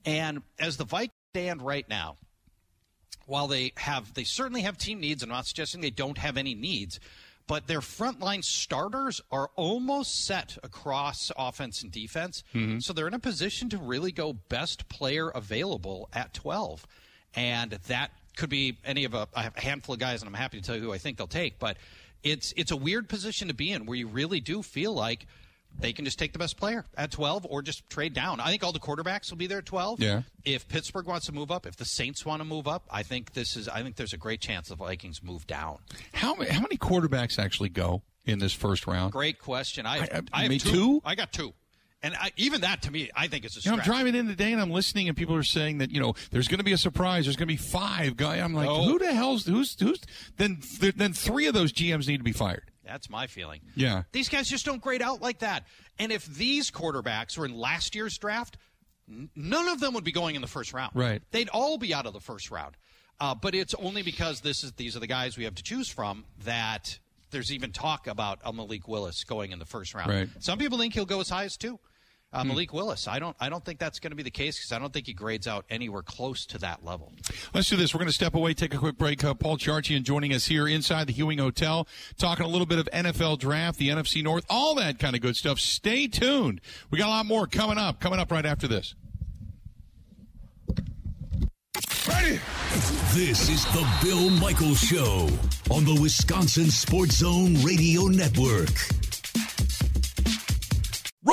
And 0.05 0.41
as 0.59 0.77
the 0.77 0.85
Vikings 0.85 1.13
stand 1.33 1.61
right 1.61 1.87
now, 1.89 2.17
while 3.25 3.47
they 3.47 3.71
have 3.77 4.13
they 4.13 4.23
certainly 4.23 4.61
have 4.61 4.77
team 4.77 4.99
needs, 4.99 5.23
I'm 5.23 5.29
not 5.29 5.47
suggesting 5.47 5.81
they 5.81 5.89
don't 5.89 6.17
have 6.17 6.37
any 6.37 6.53
needs, 6.53 6.99
but 7.47 7.67
their 7.67 7.79
frontline 7.79 8.43
starters 8.43 9.19
are 9.31 9.49
almost 9.55 10.25
set 10.25 10.57
across 10.63 11.31
offense 11.37 11.81
and 11.81 11.91
defense. 11.91 12.43
Mm-hmm. 12.53 12.79
So 12.79 12.93
they're 12.93 13.07
in 13.07 13.13
a 13.13 13.19
position 13.19 13.69
to 13.69 13.77
really 13.77 14.11
go 14.11 14.33
best 14.33 14.87
player 14.89 15.29
available 15.29 16.09
at 16.13 16.33
12. 16.33 16.85
And 17.35 17.71
that 17.87 18.11
could 18.37 18.49
be 18.49 18.77
any 18.85 19.05
of 19.05 19.13
a, 19.13 19.27
a 19.33 19.59
handful 19.59 19.93
of 19.93 19.99
guys, 19.99 20.21
and 20.21 20.27
I'm 20.27 20.33
happy 20.33 20.59
to 20.59 20.63
tell 20.63 20.75
you 20.75 20.81
who 20.81 20.93
I 20.93 20.97
think 20.97 21.17
they'll 21.17 21.27
take. 21.27 21.59
But 21.59 21.77
it's 22.23 22.53
it's 22.57 22.71
a 22.71 22.75
weird 22.77 23.09
position 23.09 23.47
to 23.49 23.53
be 23.53 23.71
in 23.71 23.85
where 23.85 23.97
you 23.97 24.07
really 24.07 24.39
do 24.39 24.61
feel 24.61 24.93
like 24.93 25.25
they 25.79 25.91
can 25.91 26.05
just 26.05 26.19
take 26.19 26.33
the 26.33 26.39
best 26.39 26.55
player 26.57 26.85
at 26.95 27.09
12 27.11 27.47
or 27.49 27.63
just 27.63 27.89
trade 27.89 28.13
down. 28.13 28.39
I 28.39 28.49
think 28.51 28.63
all 28.63 28.71
the 28.71 28.79
quarterbacks 28.79 29.31
will 29.31 29.37
be 29.39 29.47
there 29.47 29.57
at 29.57 29.65
12. 29.65 29.99
Yeah. 29.99 30.21
If 30.45 30.67
Pittsburgh 30.67 31.07
wants 31.07 31.25
to 31.25 31.31
move 31.31 31.49
up, 31.49 31.65
if 31.65 31.75
the 31.77 31.85
Saints 31.85 32.23
want 32.25 32.41
to 32.41 32.45
move 32.45 32.67
up, 32.67 32.85
I 32.91 33.01
think 33.03 33.33
this 33.33 33.55
is 33.57 33.67
I 33.67 33.81
think 33.81 33.95
there's 33.95 34.13
a 34.13 34.17
great 34.17 34.39
chance 34.39 34.69
the 34.69 34.75
Vikings 34.75 35.23
move 35.23 35.47
down. 35.47 35.79
How 36.13 36.35
how 36.35 36.61
many 36.61 36.77
quarterbacks 36.77 37.39
actually 37.39 37.69
go 37.69 38.03
in 38.25 38.39
this 38.39 38.53
first 38.53 38.85
round? 38.87 39.11
Great 39.13 39.39
question. 39.39 39.85
I 39.85 39.95
I- 39.95 39.99
have, 39.99 40.27
I 40.31 40.39
I 40.39 40.43
have 40.43 40.51
two. 40.61 40.71
two? 40.71 41.01
I 41.03 41.15
got 41.15 41.31
two. 41.33 41.53
And 42.03 42.15
I, 42.19 42.31
even 42.35 42.61
that 42.61 42.81
to 42.81 42.91
me, 42.91 43.09
I 43.15 43.27
think 43.27 43.45
it's 43.45 43.55
a 43.55 43.61
You 43.61 43.71
know, 43.71 43.77
I'm 43.81 43.83
driving 43.85 44.13
in 44.13 44.27
today 44.27 44.51
and 44.51 44.61
I'm 44.61 44.69
listening, 44.69 45.07
and 45.07 45.15
people 45.17 45.35
are 45.35 45.43
saying 45.43 45.77
that 45.77 45.89
you 45.89 46.01
know 46.01 46.13
there's 46.31 46.49
going 46.49 46.57
to 46.57 46.63
be 46.65 46.73
a 46.73 46.77
surprise. 46.77 47.23
There's 47.25 47.37
going 47.37 47.47
to 47.47 47.53
be 47.53 47.57
five 47.57 48.17
guys. 48.17 48.41
I'm 48.41 48.53
like, 48.53 48.67
No. 48.67 48.83
who 48.83 48.99
the 48.99 49.13
hell's 49.13 49.45
who's 49.45 49.79
who's? 49.79 50.01
Then 50.37 50.59
then 50.95 51.13
three 51.13 51.47
of 51.47 51.53
those 51.53 51.71
GMs 51.71 52.07
need 52.07 52.17
to 52.17 52.23
be 52.23 52.33
fired. 52.33 52.69
That's 52.85 53.09
my 53.09 53.27
feeling. 53.27 53.61
Yeah. 53.75 54.03
These 54.11 54.27
guys 54.27 54.49
just 54.49 54.65
don't 54.65 54.81
grade 54.81 55.01
out 55.01 55.21
like 55.21 55.39
that. 55.39 55.65
And 55.97 56.11
if 56.11 56.25
these 56.25 56.69
quarterbacks 56.69 57.37
were 57.37 57.45
in 57.45 57.55
last 57.57 57.95
year's 57.95 58.17
draft, 58.17 58.57
n- 59.09 59.29
none 59.35 59.69
of 59.69 59.79
them 59.79 59.93
would 59.93 60.03
be 60.03 60.11
going 60.11 60.35
in 60.35 60.41
the 60.41 60.47
first 60.49 60.73
round. 60.73 60.91
Right. 60.93 61.21
They'd 61.31 61.47
all 61.49 61.77
be 61.77 61.93
out 61.93 62.05
of 62.05 62.11
the 62.11 62.19
first 62.19 62.51
round. 62.51 62.75
Uh, 63.21 63.33
but 63.33 63.55
it's 63.55 63.73
only 63.75 64.01
because 64.01 64.41
this 64.41 64.65
is 64.65 64.73
these 64.73 64.97
are 64.97 64.99
the 64.99 65.07
guys 65.07 65.37
we 65.37 65.45
have 65.45 65.55
to 65.55 65.63
choose 65.63 65.87
from 65.87 66.25
that 66.43 66.99
there's 67.31 67.53
even 67.53 67.71
talk 67.71 68.07
about 68.07 68.39
a 68.43 68.51
Malik 68.51 68.87
Willis 68.89 69.23
going 69.23 69.51
in 69.53 69.59
the 69.59 69.65
first 69.65 69.93
round. 69.93 70.09
Right. 70.11 70.29
Some 70.39 70.59
people 70.59 70.77
think 70.77 70.93
he'll 70.93 71.05
go 71.05 71.21
as 71.21 71.29
high 71.29 71.45
as 71.45 71.55
two. 71.55 71.79
Uh, 72.33 72.43
Malik 72.43 72.73
Willis. 72.73 73.07
I 73.07 73.19
don't. 73.19 73.35
I 73.39 73.49
don't 73.49 73.63
think 73.63 73.79
that's 73.79 73.99
going 73.99 74.11
to 74.11 74.15
be 74.15 74.23
the 74.23 74.31
case 74.31 74.57
because 74.57 74.71
I 74.71 74.79
don't 74.79 74.91
think 74.91 75.05
he 75.05 75.13
grades 75.13 75.47
out 75.47 75.65
anywhere 75.69 76.01
close 76.01 76.45
to 76.47 76.57
that 76.59 76.83
level. 76.83 77.13
Let's 77.53 77.69
do 77.69 77.75
this. 77.75 77.93
We're 77.93 77.99
going 77.99 78.09
to 78.09 78.13
step 78.13 78.33
away, 78.33 78.53
take 78.53 78.73
a 78.73 78.77
quick 78.77 78.97
break. 78.97 79.23
Uh, 79.23 79.35
Paul 79.35 79.57
Charchian 79.57 80.01
joining 80.01 80.33
us 80.33 80.47
here 80.47 80.67
inside 80.67 81.07
the 81.07 81.13
Hewing 81.13 81.37
Hotel, 81.37 81.87
talking 82.17 82.45
a 82.45 82.49
little 82.49 82.65
bit 82.65 82.79
of 82.79 82.89
NFL 82.91 83.39
draft, 83.39 83.77
the 83.77 83.89
NFC 83.89 84.23
North, 84.23 84.45
all 84.49 84.75
that 84.75 84.97
kind 84.97 85.15
of 85.15 85.21
good 85.21 85.35
stuff. 85.35 85.59
Stay 85.59 86.07
tuned. 86.07 86.59
We 86.89 86.97
got 86.97 87.07
a 87.07 87.09
lot 87.09 87.25
more 87.27 87.45
coming 87.45 87.77
up. 87.77 87.99
Coming 87.99 88.19
up 88.19 88.31
right 88.31 88.45
after 88.45 88.67
this. 88.67 88.95
Ready? 92.07 92.39
This 93.13 93.47
is 93.49 93.63
the 93.65 93.87
Bill 94.01 94.29
Michaels 94.31 94.79
Show 94.79 95.29
on 95.69 95.85
the 95.85 95.97
Wisconsin 96.01 96.71
Sports 96.71 97.17
Zone 97.17 97.55
Radio 97.63 98.07
Network. 98.07 98.69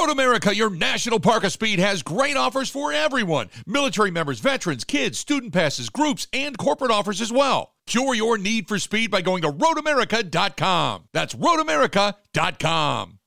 Road 0.00 0.10
America, 0.10 0.54
your 0.54 0.70
national 0.70 1.20
park 1.20 1.44
of 1.44 1.52
speed, 1.52 1.78
has 1.78 2.02
great 2.02 2.34
offers 2.34 2.70
for 2.70 2.90
everyone 2.90 3.50
military 3.66 4.10
members, 4.10 4.40
veterans, 4.40 4.82
kids, 4.82 5.18
student 5.18 5.52
passes, 5.52 5.90
groups, 5.90 6.26
and 6.32 6.56
corporate 6.56 6.90
offers 6.90 7.20
as 7.20 7.30
well. 7.30 7.74
Cure 7.86 8.14
your 8.14 8.38
need 8.38 8.66
for 8.66 8.78
speed 8.78 9.10
by 9.10 9.20
going 9.20 9.42
to 9.42 9.52
roadamerica.com. 9.52 11.04
That's 11.12 11.34
roadamerica.com. 11.34 13.18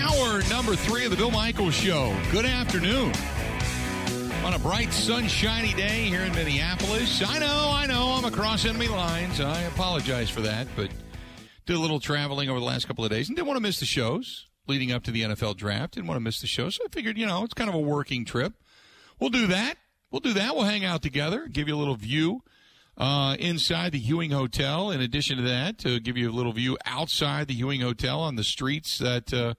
Hour 0.00 0.42
number 0.50 0.74
three 0.74 1.04
of 1.04 1.12
the 1.12 1.16
Bill 1.16 1.30
Michaels 1.30 1.74
Show. 1.74 2.16
Good 2.32 2.46
afternoon. 2.46 3.12
On 4.46 4.54
a 4.54 4.58
bright, 4.60 4.92
sunshiny 4.92 5.74
day 5.74 6.04
here 6.04 6.20
in 6.20 6.32
Minneapolis. 6.32 7.20
I 7.26 7.40
know, 7.40 7.70
I 7.72 7.86
know, 7.86 8.14
I'm 8.16 8.24
across 8.26 8.64
enemy 8.64 8.86
lines. 8.86 9.40
I 9.40 9.62
apologize 9.62 10.30
for 10.30 10.40
that, 10.42 10.68
but 10.76 10.88
did 11.66 11.74
a 11.74 11.80
little 11.80 11.98
traveling 11.98 12.48
over 12.48 12.60
the 12.60 12.64
last 12.64 12.86
couple 12.86 13.04
of 13.04 13.10
days 13.10 13.26
and 13.26 13.34
didn't 13.34 13.48
want 13.48 13.56
to 13.56 13.60
miss 13.60 13.80
the 13.80 13.86
shows 13.86 14.46
leading 14.68 14.92
up 14.92 15.02
to 15.02 15.10
the 15.10 15.22
NFL 15.22 15.56
draft. 15.56 15.94
Didn't 15.94 16.06
want 16.06 16.14
to 16.14 16.22
miss 16.22 16.40
the 16.40 16.46
show, 16.46 16.70
so 16.70 16.84
I 16.84 16.88
figured, 16.92 17.18
you 17.18 17.26
know, 17.26 17.42
it's 17.42 17.54
kind 17.54 17.68
of 17.68 17.74
a 17.74 17.80
working 17.80 18.24
trip. 18.24 18.52
We'll 19.18 19.30
do 19.30 19.48
that. 19.48 19.78
We'll 20.12 20.20
do 20.20 20.32
that. 20.34 20.54
We'll 20.54 20.64
hang 20.64 20.84
out 20.84 21.02
together, 21.02 21.48
give 21.48 21.66
you 21.66 21.74
a 21.74 21.80
little 21.80 21.96
view 21.96 22.44
uh, 22.96 23.34
inside 23.40 23.90
the 23.90 23.98
Hewing 23.98 24.30
Hotel. 24.30 24.92
In 24.92 25.00
addition 25.00 25.38
to 25.38 25.42
that, 25.42 25.76
to 25.78 25.98
give 25.98 26.16
you 26.16 26.30
a 26.30 26.32
little 26.32 26.52
view 26.52 26.78
outside 26.86 27.48
the 27.48 27.54
Hewing 27.54 27.80
Hotel 27.80 28.20
on 28.20 28.36
the 28.36 28.44
streets 28.44 28.98
that 28.98 29.34
uh, 29.34 29.54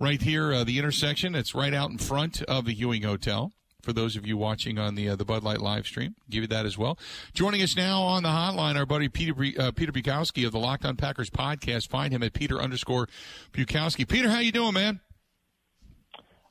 right 0.00 0.22
here, 0.22 0.54
uh, 0.54 0.64
the 0.64 0.78
intersection. 0.78 1.34
It's 1.34 1.54
right 1.54 1.74
out 1.74 1.90
in 1.90 1.98
front 1.98 2.40
of 2.44 2.64
the 2.64 2.72
Hewing 2.72 3.02
Hotel. 3.02 3.52
For 3.86 3.92
those 3.92 4.16
of 4.16 4.26
you 4.26 4.36
watching 4.36 4.80
on 4.80 4.96
the 4.96 5.10
uh, 5.10 5.14
the 5.14 5.24
Bud 5.24 5.44
Light 5.44 5.60
live 5.60 5.86
stream, 5.86 6.16
give 6.28 6.42
you 6.42 6.48
that 6.48 6.66
as 6.66 6.76
well. 6.76 6.98
Joining 7.34 7.62
us 7.62 7.76
now 7.76 8.02
on 8.02 8.24
the 8.24 8.30
hotline, 8.30 8.74
our 8.74 8.84
buddy 8.84 9.08
Peter 9.08 9.32
uh, 9.60 9.70
Peter 9.70 9.92
Bukowski 9.92 10.44
of 10.44 10.50
the 10.50 10.58
Locked 10.58 10.84
On 10.84 10.96
Packers 10.96 11.30
podcast. 11.30 11.88
Find 11.88 12.12
him 12.12 12.24
at 12.24 12.32
Peter 12.32 12.60
underscore 12.60 13.06
Bukowski. 13.52 14.08
Peter, 14.08 14.28
how 14.28 14.40
you 14.40 14.50
doing, 14.50 14.74
man? 14.74 14.98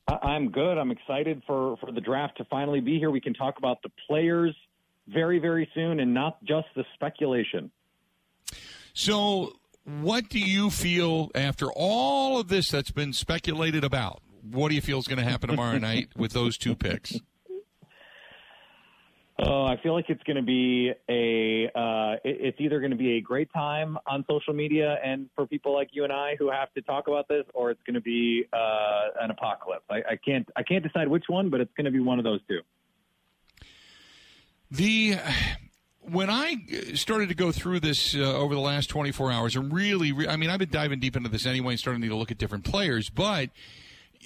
I'm 0.07 0.49
good. 0.49 0.77
I'm 0.77 0.91
excited 0.91 1.41
for, 1.45 1.75
for 1.81 1.91
the 1.91 1.99
draft 1.99 2.37
to 2.37 2.45
finally 2.45 2.79
be 2.79 2.99
here. 2.99 3.11
We 3.11 3.19
can 3.19 3.33
talk 3.33 3.57
about 3.57 3.81
the 3.83 3.89
players 4.07 4.55
very, 5.09 5.37
very 5.37 5.69
soon 5.75 5.99
and 5.99 6.13
not 6.13 6.41
just 6.45 6.67
the 6.73 6.85
speculation. 6.93 7.69
So, 8.93 9.57
what 9.83 10.29
do 10.29 10.39
you 10.39 10.69
feel 10.69 11.31
after 11.35 11.69
all 11.69 12.39
of 12.39 12.47
this 12.47 12.71
that's 12.71 12.91
been 12.91 13.11
speculated 13.11 13.83
about? 13.83 14.21
What 14.51 14.69
do 14.69 14.75
you 14.75 14.81
feel 14.81 14.99
is 14.99 15.07
going 15.07 15.19
to 15.19 15.29
happen 15.29 15.49
tomorrow 15.49 15.77
night 15.77 16.09
with 16.15 16.33
those 16.33 16.57
two 16.57 16.75
picks? 16.75 17.19
Oh, 19.37 19.65
I 19.65 19.75
feel 19.83 19.93
like 19.93 20.05
it's 20.07 20.23
going 20.23 20.37
to 20.37 20.41
be 20.41 20.93
a. 21.09 21.65
Uh, 21.77 22.15
it's 22.23 22.57
either 22.61 22.79
going 22.79 22.91
to 22.91 22.97
be 22.97 23.17
a 23.17 23.21
great 23.21 23.51
time 23.51 23.97
on 24.07 24.23
social 24.29 24.53
media 24.53 24.97
and 25.03 25.29
for 25.35 25.45
people 25.45 25.73
like 25.73 25.89
you 25.91 26.05
and 26.05 26.13
I 26.13 26.37
who 26.39 26.49
have 26.49 26.73
to 26.75 26.81
talk 26.81 27.09
about 27.09 27.27
this, 27.27 27.43
or 27.53 27.69
it's 27.69 27.81
going 27.85 27.95
to 27.95 28.01
be 28.01 28.45
uh, 28.53 29.07
an 29.19 29.31
apocalypse. 29.31 29.83
I, 29.89 29.95
I 30.11 30.15
can't. 30.23 30.47
I 30.55 30.63
can't 30.63 30.83
decide 30.83 31.09
which 31.09 31.25
one, 31.27 31.49
but 31.49 31.59
it's 31.59 31.73
going 31.75 31.85
to 31.85 31.91
be 31.91 31.99
one 31.99 32.17
of 32.17 32.23
those 32.23 32.39
two. 32.47 32.61
The 34.71 35.17
when 35.99 36.29
I 36.29 36.55
started 36.93 37.27
to 37.27 37.35
go 37.35 37.51
through 37.51 37.81
this 37.81 38.15
uh, 38.15 38.19
over 38.19 38.53
the 38.53 38.61
last 38.61 38.89
24 38.89 39.31
hours, 39.33 39.55
and 39.57 39.73
really, 39.73 40.13
re- 40.13 40.27
I 40.27 40.37
mean, 40.37 40.49
I've 40.49 40.59
been 40.59 40.69
diving 40.69 40.99
deep 40.99 41.17
into 41.17 41.29
this 41.29 41.45
anyway, 41.45 41.73
and 41.73 41.79
starting 41.79 42.01
to 42.03 42.15
look 42.15 42.31
at 42.31 42.37
different 42.37 42.63
players, 42.63 43.09
but 43.09 43.49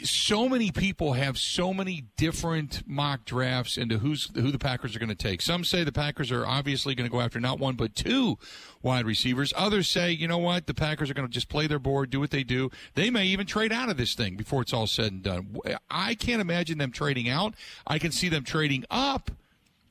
so 0.03 0.49
many 0.49 0.71
people 0.71 1.13
have 1.13 1.37
so 1.37 1.73
many 1.73 2.05
different 2.17 2.87
mock 2.87 3.25
drafts 3.25 3.77
into 3.77 3.99
who's 3.99 4.29
who 4.35 4.51
the 4.51 4.59
Packers 4.59 4.95
are 4.95 4.99
going 4.99 5.09
to 5.09 5.15
take. 5.15 5.41
Some 5.41 5.63
say 5.63 5.83
the 5.83 5.91
Packers 5.91 6.31
are 6.31 6.45
obviously 6.45 6.95
going 6.95 7.09
to 7.09 7.11
go 7.11 7.21
after 7.21 7.39
not 7.39 7.59
one 7.59 7.75
but 7.75 7.95
two 7.95 8.37
wide 8.81 9.05
receivers. 9.05 9.53
Others 9.55 9.89
say, 9.89 10.11
you 10.11 10.27
know 10.27 10.37
what, 10.37 10.67
the 10.67 10.73
Packers 10.73 11.09
are 11.09 11.13
going 11.13 11.27
to 11.27 11.33
just 11.33 11.49
play 11.49 11.67
their 11.67 11.79
board, 11.79 12.09
do 12.09 12.19
what 12.19 12.31
they 12.31 12.43
do. 12.43 12.69
They 12.95 13.09
may 13.09 13.25
even 13.25 13.45
trade 13.45 13.71
out 13.71 13.89
of 13.89 13.97
this 13.97 14.15
thing 14.15 14.35
before 14.35 14.61
it's 14.61 14.73
all 14.73 14.87
said 14.87 15.11
and 15.11 15.23
done. 15.23 15.57
I 15.89 16.15
can't 16.15 16.41
imagine 16.41 16.77
them 16.77 16.91
trading 16.91 17.29
out. 17.29 17.53
I 17.85 17.99
can 17.99 18.11
see 18.11 18.29
them 18.29 18.43
trading 18.43 18.85
up 18.89 19.31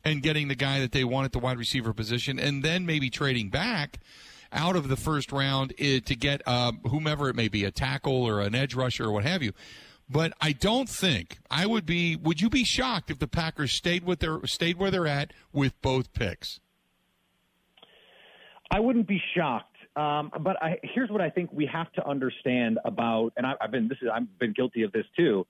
and 0.04 0.22
getting 0.22 0.48
the 0.48 0.54
guy 0.54 0.80
that 0.80 0.92
they 0.92 1.04
want 1.04 1.26
at 1.26 1.32
the 1.32 1.38
wide 1.38 1.58
receiver 1.58 1.92
position, 1.92 2.38
and 2.38 2.62
then 2.62 2.86
maybe 2.86 3.10
trading 3.10 3.50
back 3.50 3.98
out 4.52 4.76
of 4.76 4.88
the 4.88 4.96
first 4.96 5.32
round 5.32 5.74
eh, 5.78 6.00
to 6.00 6.14
get 6.14 6.42
uh, 6.46 6.72
whomever 6.88 7.28
it 7.28 7.36
may 7.36 7.48
be, 7.48 7.64
a 7.64 7.70
tackle 7.70 8.24
or 8.24 8.40
an 8.40 8.54
edge 8.54 8.74
rusher 8.74 9.04
or 9.04 9.12
what 9.12 9.24
have 9.24 9.42
you. 9.42 9.52
But 10.10 10.32
I 10.40 10.52
don't 10.52 10.88
think 10.88 11.38
I 11.50 11.66
would 11.66 11.84
be. 11.84 12.16
Would 12.16 12.40
you 12.40 12.48
be 12.48 12.64
shocked 12.64 13.10
if 13.10 13.18
the 13.18 13.28
Packers 13.28 13.72
stayed 13.72 14.04
with 14.04 14.20
their 14.20 14.38
stayed 14.46 14.78
where 14.78 14.90
they're 14.90 15.06
at 15.06 15.32
with 15.52 15.80
both 15.82 16.12
picks? 16.12 16.60
I 18.70 18.80
wouldn't 18.80 19.06
be 19.06 19.20
shocked. 19.36 19.76
Um, 19.96 20.30
but 20.40 20.62
I, 20.62 20.78
here's 20.82 21.10
what 21.10 21.20
I 21.20 21.28
think 21.28 21.50
we 21.52 21.66
have 21.66 21.92
to 21.94 22.06
understand 22.06 22.78
about, 22.84 23.32
and 23.36 23.44
I, 23.44 23.54
have 23.60 23.72
been 23.72 23.88
this 23.88 23.98
is 24.00 24.08
I've 24.12 24.38
been 24.38 24.52
guilty 24.52 24.82
of 24.82 24.92
this 24.92 25.04
too, 25.16 25.44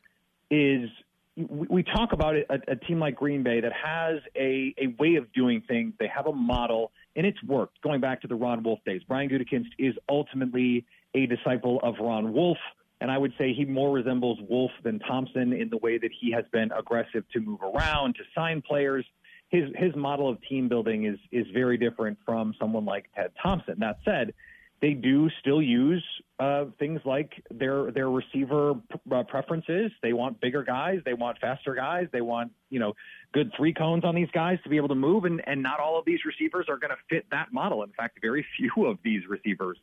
is 0.50 0.88
we, 1.36 1.66
we 1.68 1.82
talk 1.82 2.12
about 2.12 2.34
it, 2.34 2.46
a, 2.48 2.72
a 2.72 2.76
team 2.76 2.98
like 2.98 3.16
Green 3.16 3.42
Bay 3.42 3.60
that 3.60 3.72
has 3.72 4.20
a, 4.34 4.74
a 4.78 4.86
way 4.98 5.16
of 5.16 5.30
doing 5.34 5.62
things. 5.68 5.92
They 5.98 6.08
have 6.08 6.26
a 6.26 6.32
model, 6.32 6.92
and 7.14 7.26
it's 7.26 7.42
worked. 7.44 7.80
Going 7.82 8.00
back 8.00 8.22
to 8.22 8.28
the 8.28 8.34
Ron 8.34 8.62
Wolf 8.62 8.80
days, 8.86 9.02
Brian 9.06 9.28
Gutekunst 9.28 9.68
is 9.78 9.94
ultimately 10.08 10.86
a 11.14 11.26
disciple 11.26 11.78
of 11.82 11.96
Ron 12.00 12.32
Wolf. 12.32 12.58
And 13.00 13.10
I 13.10 13.18
would 13.18 13.32
say 13.38 13.52
he 13.52 13.64
more 13.64 13.92
resembles 13.92 14.38
Wolf 14.48 14.72
than 14.82 14.98
Thompson 14.98 15.52
in 15.52 15.68
the 15.70 15.76
way 15.78 15.98
that 15.98 16.10
he 16.20 16.32
has 16.32 16.44
been 16.52 16.72
aggressive 16.72 17.24
to 17.32 17.40
move 17.40 17.60
around, 17.62 18.16
to 18.16 18.22
sign 18.34 18.62
players. 18.62 19.04
His 19.50 19.70
his 19.76 19.94
model 19.94 20.28
of 20.28 20.38
team 20.48 20.68
building 20.68 21.04
is 21.04 21.18
is 21.30 21.46
very 21.54 21.78
different 21.78 22.18
from 22.26 22.54
someone 22.58 22.84
like 22.84 23.06
Ted 23.14 23.30
Thompson. 23.42 23.76
That 23.78 23.98
said, 24.04 24.34
they 24.80 24.92
do 24.92 25.28
still 25.40 25.60
use 25.60 26.04
uh, 26.38 26.66
things 26.78 27.00
like 27.04 27.32
their 27.50 27.90
their 27.90 28.10
receiver 28.10 28.74
uh, 29.10 29.22
preferences. 29.24 29.90
They 30.02 30.12
want 30.12 30.40
bigger 30.40 30.62
guys, 30.62 31.00
they 31.04 31.14
want 31.14 31.38
faster 31.38 31.74
guys, 31.74 32.06
they 32.12 32.20
want 32.20 32.52
you 32.70 32.78
know 32.78 32.94
good 33.32 33.50
three 33.56 33.72
cones 33.72 34.04
on 34.04 34.14
these 34.14 34.30
guys 34.32 34.58
to 34.62 34.68
be 34.68 34.76
able 34.76 34.88
to 34.88 34.94
move. 34.94 35.24
And 35.24 35.42
and 35.46 35.62
not 35.62 35.80
all 35.80 35.98
of 35.98 36.04
these 36.04 36.20
receivers 36.24 36.66
are 36.68 36.78
going 36.78 36.90
to 36.90 36.96
fit 37.08 37.26
that 37.30 37.52
model. 37.52 37.82
In 37.82 37.90
fact, 37.90 38.18
very 38.20 38.44
few 38.56 38.86
of 38.86 38.98
these 39.02 39.22
receivers 39.28 39.78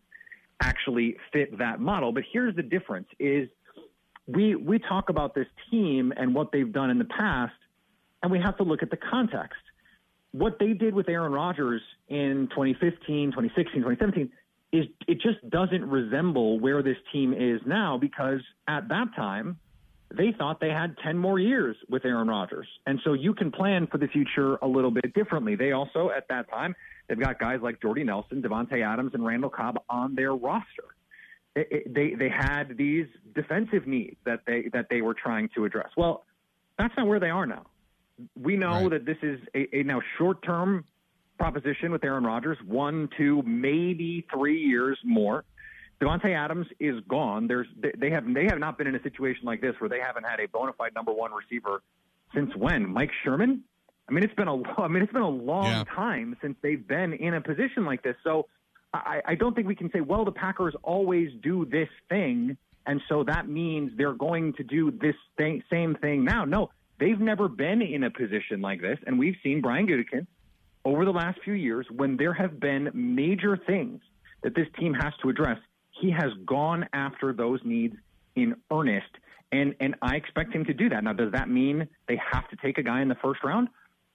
actually 0.61 1.17
fit 1.31 1.57
that 1.57 1.79
model. 1.79 2.11
But 2.11 2.23
here's 2.31 2.55
the 2.55 2.63
difference: 2.63 3.07
is 3.19 3.49
we 4.27 4.55
we 4.55 4.79
talk 4.79 5.09
about 5.09 5.35
this 5.35 5.47
team 5.69 6.13
and 6.15 6.33
what 6.33 6.51
they've 6.51 6.71
done 6.71 6.89
in 6.89 6.97
the 6.97 7.05
past, 7.05 7.53
and 8.23 8.31
we 8.31 8.39
have 8.39 8.57
to 8.57 8.63
look 8.63 8.81
at 8.83 8.89
the 8.89 8.97
context. 8.97 9.59
What 10.31 10.59
they 10.59 10.73
did 10.73 10.93
with 10.93 11.07
Aaron 11.07 11.31
Rodgers 11.31 11.81
in 12.09 12.49
2015, 12.51 13.31
2016, 13.31 13.81
2017 13.81 14.31
is 14.73 14.85
it 15.07 15.21
just 15.21 15.49
doesn't 15.49 15.85
resemble 15.85 16.59
where 16.59 16.83
this 16.83 16.97
team 17.13 17.33
is 17.33 17.61
now 17.65 17.97
because 17.97 18.41
at 18.67 18.87
that 18.89 19.07
time 19.15 19.57
they 20.13 20.33
thought 20.37 20.59
they 20.59 20.69
had 20.69 20.95
10 21.03 21.17
more 21.17 21.39
years 21.39 21.75
with 21.89 22.05
Aaron 22.05 22.27
Rodgers. 22.27 22.67
And 22.85 22.99
so 23.03 23.13
you 23.13 23.33
can 23.33 23.51
plan 23.51 23.87
for 23.87 23.97
the 23.97 24.07
future 24.07 24.55
a 24.57 24.67
little 24.67 24.91
bit 24.91 25.13
differently. 25.13 25.55
They 25.55 25.71
also 25.71 26.09
at 26.15 26.27
that 26.29 26.49
time 26.49 26.75
They've 27.07 27.19
got 27.19 27.39
guys 27.39 27.59
like 27.61 27.81
Jordy 27.81 28.03
Nelson, 28.03 28.41
Davante 28.41 28.85
Adams, 28.85 29.11
and 29.13 29.25
Randall 29.25 29.49
Cobb 29.49 29.79
on 29.89 30.15
their 30.15 30.33
roster. 30.33 30.95
It, 31.55 31.67
it, 31.71 31.93
they 31.93 32.15
they 32.15 32.29
had 32.29 32.77
these 32.77 33.05
defensive 33.33 33.87
needs 33.87 34.17
that 34.25 34.41
they 34.47 34.69
that 34.73 34.87
they 34.89 35.01
were 35.01 35.13
trying 35.13 35.49
to 35.55 35.65
address. 35.65 35.89
Well, 35.95 36.25
that's 36.77 36.93
not 36.97 37.07
where 37.07 37.19
they 37.19 37.29
are 37.29 37.45
now. 37.45 37.65
We 38.39 38.57
know 38.57 38.83
right. 38.83 38.91
that 38.91 39.05
this 39.05 39.17
is 39.21 39.39
a, 39.53 39.79
a 39.79 39.83
now 39.83 40.01
short 40.17 40.43
term 40.43 40.85
proposition 41.37 41.91
with 41.91 42.03
Aaron 42.03 42.23
Rodgers, 42.23 42.57
one, 42.65 43.09
two, 43.17 43.41
maybe 43.43 44.25
three 44.33 44.59
years 44.59 44.97
more. 45.03 45.43
Davante 46.05 46.35
Adams 46.35 46.67
is 46.79 46.99
gone. 47.07 47.47
There's 47.47 47.67
they 47.97 48.11
have 48.11 48.31
they 48.31 48.45
have 48.45 48.59
not 48.59 48.77
been 48.77 48.87
in 48.87 48.95
a 48.95 49.01
situation 49.01 49.45
like 49.45 49.61
this 49.61 49.73
where 49.79 49.89
they 49.89 49.99
haven't 49.99 50.25
had 50.25 50.39
a 50.39 50.47
bona 50.47 50.73
fide 50.73 50.93
number 50.93 51.11
one 51.11 51.31
receiver 51.31 51.81
since 52.33 52.55
when? 52.55 52.87
Mike 52.87 53.11
Sherman? 53.23 53.63
I 54.07 54.11
mean, 54.11 54.23
it's 54.23 54.35
been 54.35 54.47
a 54.47 54.55
I 54.81 54.87
mean, 54.87 55.01
it's 55.01 55.13
been 55.13 55.23
a 55.23 55.29
long 55.29 55.65
yeah. 55.65 55.83
time 55.95 56.37
since 56.41 56.57
they've 56.61 56.85
been 56.87 57.13
in 57.13 57.33
a 57.33 57.41
position 57.41 57.85
like 57.85 58.03
this. 58.03 58.15
So 58.23 58.47
I, 58.93 59.21
I 59.25 59.35
don't 59.35 59.55
think 59.55 59.67
we 59.67 59.75
can 59.75 59.91
say, 59.91 60.01
well, 60.01 60.25
the 60.25 60.31
Packers 60.31 60.75
always 60.83 61.31
do 61.41 61.65
this 61.65 61.89
thing, 62.07 62.55
and 62.85 63.01
so 63.09 63.23
that 63.23 63.47
means 63.47 63.91
they're 63.97 64.13
going 64.13 64.53
to 64.53 64.63
do 64.63 64.91
this 64.91 65.15
thing, 65.37 65.63
same 65.71 65.95
thing 65.95 66.23
now. 66.23 66.45
No, 66.45 66.69
they've 66.99 67.19
never 67.19 67.49
been 67.49 67.81
in 67.81 68.03
a 68.03 68.11
position 68.11 68.61
like 68.61 68.79
this, 68.79 68.99
and 69.07 69.17
we've 69.17 69.35
seen 69.43 69.59
Brian 69.61 69.87
Gutekunst 69.87 70.27
over 70.85 71.03
the 71.03 71.11
last 71.11 71.39
few 71.43 71.53
years 71.53 71.87
when 71.89 72.15
there 72.15 72.33
have 72.33 72.59
been 72.59 72.91
major 72.93 73.57
things 73.57 74.01
that 74.43 74.53
this 74.55 74.67
team 74.79 74.93
has 74.93 75.13
to 75.23 75.29
address. 75.29 75.57
He 75.99 76.11
has 76.11 76.31
gone 76.45 76.87
after 76.93 77.33
those 77.33 77.59
needs 77.63 77.95
in 78.35 78.55
earnest, 78.71 79.09
and 79.51 79.75
and 79.79 79.95
I 80.01 80.15
expect 80.15 80.53
him 80.53 80.65
to 80.65 80.73
do 80.73 80.89
that. 80.89 81.03
Now, 81.03 81.13
does 81.13 81.31
that 81.31 81.49
mean 81.49 81.87
they 82.07 82.19
have 82.31 82.47
to 82.49 82.55
take 82.57 82.77
a 82.77 82.83
guy 82.83 83.01
in 83.01 83.07
the 83.07 83.15
first 83.15 83.43
round? 83.43 83.69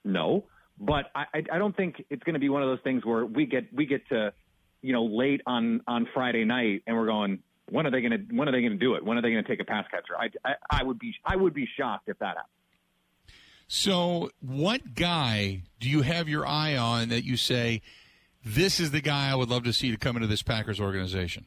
No, 0.04 0.44
but 0.78 1.06
I, 1.14 1.26
I 1.52 1.58
don't 1.58 1.76
think 1.76 2.04
it's 2.10 2.22
going 2.22 2.34
to 2.34 2.40
be 2.40 2.48
one 2.48 2.62
of 2.62 2.68
those 2.68 2.80
things 2.82 3.04
where 3.04 3.24
we 3.24 3.46
get 3.46 3.72
we 3.72 3.86
get 3.86 4.08
to 4.08 4.32
you 4.82 4.92
know 4.92 5.04
late 5.04 5.40
on 5.46 5.82
on 5.86 6.08
Friday 6.12 6.44
night 6.44 6.82
and 6.86 6.96
we're 6.96 7.06
going 7.06 7.40
when 7.70 7.86
are 7.86 7.90
they 7.90 8.00
going 8.00 8.12
to 8.12 8.34
when 8.34 8.48
are 8.48 8.52
they 8.52 8.60
going 8.60 8.72
to 8.72 8.78
do 8.78 8.94
it 8.94 9.04
when 9.04 9.18
are 9.18 9.22
they 9.22 9.30
going 9.30 9.44
to 9.44 9.48
take 9.48 9.60
a 9.60 9.64
pass 9.64 9.84
catcher 9.90 10.16
I, 10.18 10.30
I, 10.44 10.80
I 10.80 10.82
would 10.82 10.98
be 10.98 11.14
I 11.24 11.36
would 11.36 11.54
be 11.54 11.68
shocked 11.76 12.08
if 12.08 12.18
that 12.18 12.28
happened. 12.28 12.46
So, 13.72 14.30
what 14.40 14.96
guy 14.96 15.62
do 15.78 15.88
you 15.88 16.02
have 16.02 16.28
your 16.28 16.44
eye 16.44 16.76
on 16.76 17.10
that 17.10 17.22
you 17.22 17.36
say, 17.36 17.82
this 18.44 18.80
is 18.80 18.90
the 18.90 19.00
guy 19.00 19.30
I 19.30 19.36
would 19.36 19.48
love 19.48 19.62
to 19.62 19.72
see 19.72 19.92
to 19.92 19.96
come 19.96 20.16
into 20.16 20.26
this 20.26 20.42
Packers 20.42 20.80
organization? 20.80 21.46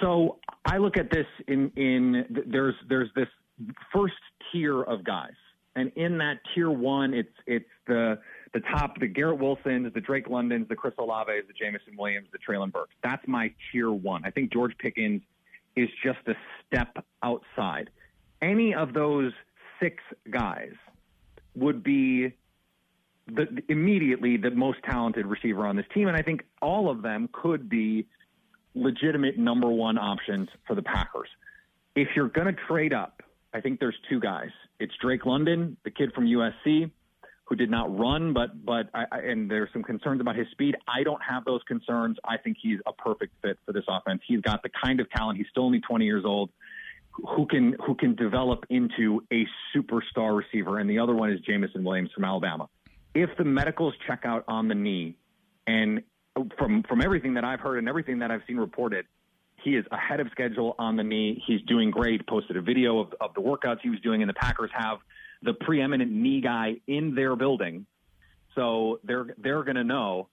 So 0.00 0.38
I 0.64 0.78
look 0.78 0.96
at 0.96 1.10
this 1.10 1.26
in 1.48 1.70
in 1.76 2.44
there's 2.46 2.74
there's 2.88 3.10
this 3.14 3.28
first 3.92 4.14
tier 4.50 4.82
of 4.82 5.04
guys, 5.04 5.34
and 5.76 5.92
in 5.96 6.18
that 6.18 6.38
tier 6.54 6.70
one, 6.70 7.14
it's 7.14 7.32
it's 7.46 7.68
the 7.86 8.18
the 8.52 8.60
top, 8.60 8.98
the 8.98 9.06
Garrett 9.06 9.38
Wilsons, 9.38 9.92
the 9.92 10.00
Drake 10.00 10.28
Londons, 10.28 10.66
the 10.68 10.74
Chris 10.76 10.94
Olaves, 10.98 11.46
the 11.46 11.52
Jameson 11.52 11.96
Williams, 11.96 12.28
the 12.32 12.38
Treylen 12.38 12.72
Burks. 12.72 12.94
That's 13.02 13.26
my 13.28 13.52
tier 13.70 13.90
one. 13.90 14.24
I 14.24 14.30
think 14.30 14.52
George 14.52 14.76
Pickens 14.78 15.22
is 15.76 15.88
just 16.02 16.18
a 16.26 16.34
step 16.66 17.04
outside. 17.22 17.90
Any 18.42 18.74
of 18.74 18.92
those 18.92 19.32
six 19.80 20.02
guys 20.30 20.72
would 21.54 21.82
be 21.82 22.32
the, 23.28 23.62
immediately 23.68 24.36
the 24.36 24.50
most 24.50 24.78
talented 24.84 25.26
receiver 25.26 25.66
on 25.66 25.76
this 25.76 25.86
team, 25.94 26.08
and 26.08 26.16
I 26.16 26.22
think 26.22 26.42
all 26.60 26.90
of 26.90 27.02
them 27.02 27.28
could 27.32 27.68
be 27.68 28.06
legitimate 28.80 29.38
number 29.38 29.68
one 29.68 29.98
options 29.98 30.48
for 30.66 30.74
the 30.74 30.82
Packers. 30.82 31.28
If 31.94 32.08
you're 32.16 32.28
going 32.28 32.46
to 32.46 32.60
trade 32.68 32.92
up, 32.92 33.22
I 33.52 33.60
think 33.60 33.80
there's 33.80 33.96
two 34.08 34.20
guys. 34.20 34.50
It's 34.78 34.92
Drake 35.00 35.26
London, 35.26 35.76
the 35.84 35.90
kid 35.90 36.12
from 36.14 36.24
USC, 36.24 36.90
who 37.44 37.56
did 37.56 37.70
not 37.70 37.96
run, 37.98 38.32
but 38.32 38.64
but 38.64 38.88
I, 38.94 39.04
I, 39.10 39.18
and 39.18 39.50
there's 39.50 39.68
some 39.72 39.82
concerns 39.82 40.20
about 40.20 40.36
his 40.36 40.46
speed. 40.52 40.76
I 40.86 41.02
don't 41.02 41.20
have 41.20 41.44
those 41.44 41.60
concerns. 41.66 42.16
I 42.24 42.36
think 42.36 42.56
he's 42.62 42.78
a 42.86 42.92
perfect 42.92 43.34
fit 43.42 43.58
for 43.66 43.72
this 43.72 43.84
offense. 43.88 44.22
He's 44.26 44.40
got 44.40 44.62
the 44.62 44.70
kind 44.82 45.00
of 45.00 45.10
talent. 45.10 45.36
He's 45.38 45.48
still 45.50 45.64
only 45.64 45.80
20 45.80 46.04
years 46.04 46.24
old. 46.24 46.50
Who 47.12 47.46
can 47.46 47.74
who 47.84 47.96
can 47.96 48.14
develop 48.14 48.64
into 48.70 49.24
a 49.32 49.46
superstar 49.74 50.36
receiver? 50.36 50.78
And 50.78 50.88
the 50.88 51.00
other 51.00 51.14
one 51.14 51.30
is 51.32 51.40
Jameson 51.40 51.82
Williams 51.82 52.10
from 52.14 52.24
Alabama. 52.24 52.68
If 53.14 53.30
the 53.36 53.44
medicals 53.44 53.94
check 54.06 54.20
out 54.24 54.44
on 54.46 54.68
the 54.68 54.76
knee, 54.76 55.16
and 55.66 56.02
from 56.58 56.82
from 56.88 57.00
everything 57.02 57.34
that 57.34 57.44
I've 57.44 57.60
heard 57.60 57.78
and 57.78 57.88
everything 57.88 58.18
that 58.20 58.30
I've 58.30 58.42
seen 58.46 58.56
reported, 58.56 59.06
he 59.62 59.76
is 59.76 59.84
ahead 59.90 60.20
of 60.20 60.28
schedule 60.30 60.74
on 60.78 60.96
the 60.96 61.04
knee. 61.04 61.42
He's 61.46 61.60
doing 61.62 61.90
great. 61.90 62.26
Posted 62.26 62.56
a 62.56 62.62
video 62.62 63.00
of, 63.00 63.14
of 63.20 63.34
the 63.34 63.40
workouts 63.40 63.78
he 63.82 63.90
was 63.90 64.00
doing, 64.00 64.22
and 64.22 64.28
the 64.28 64.34
Packers 64.34 64.70
have 64.74 64.98
the 65.42 65.54
preeminent 65.54 66.10
knee 66.10 66.40
guy 66.40 66.76
in 66.86 67.14
their 67.14 67.36
building, 67.36 67.86
so 68.54 69.00
they're 69.04 69.34
they're 69.38 69.64
going 69.64 69.76
to 69.76 69.84
know 69.84 70.28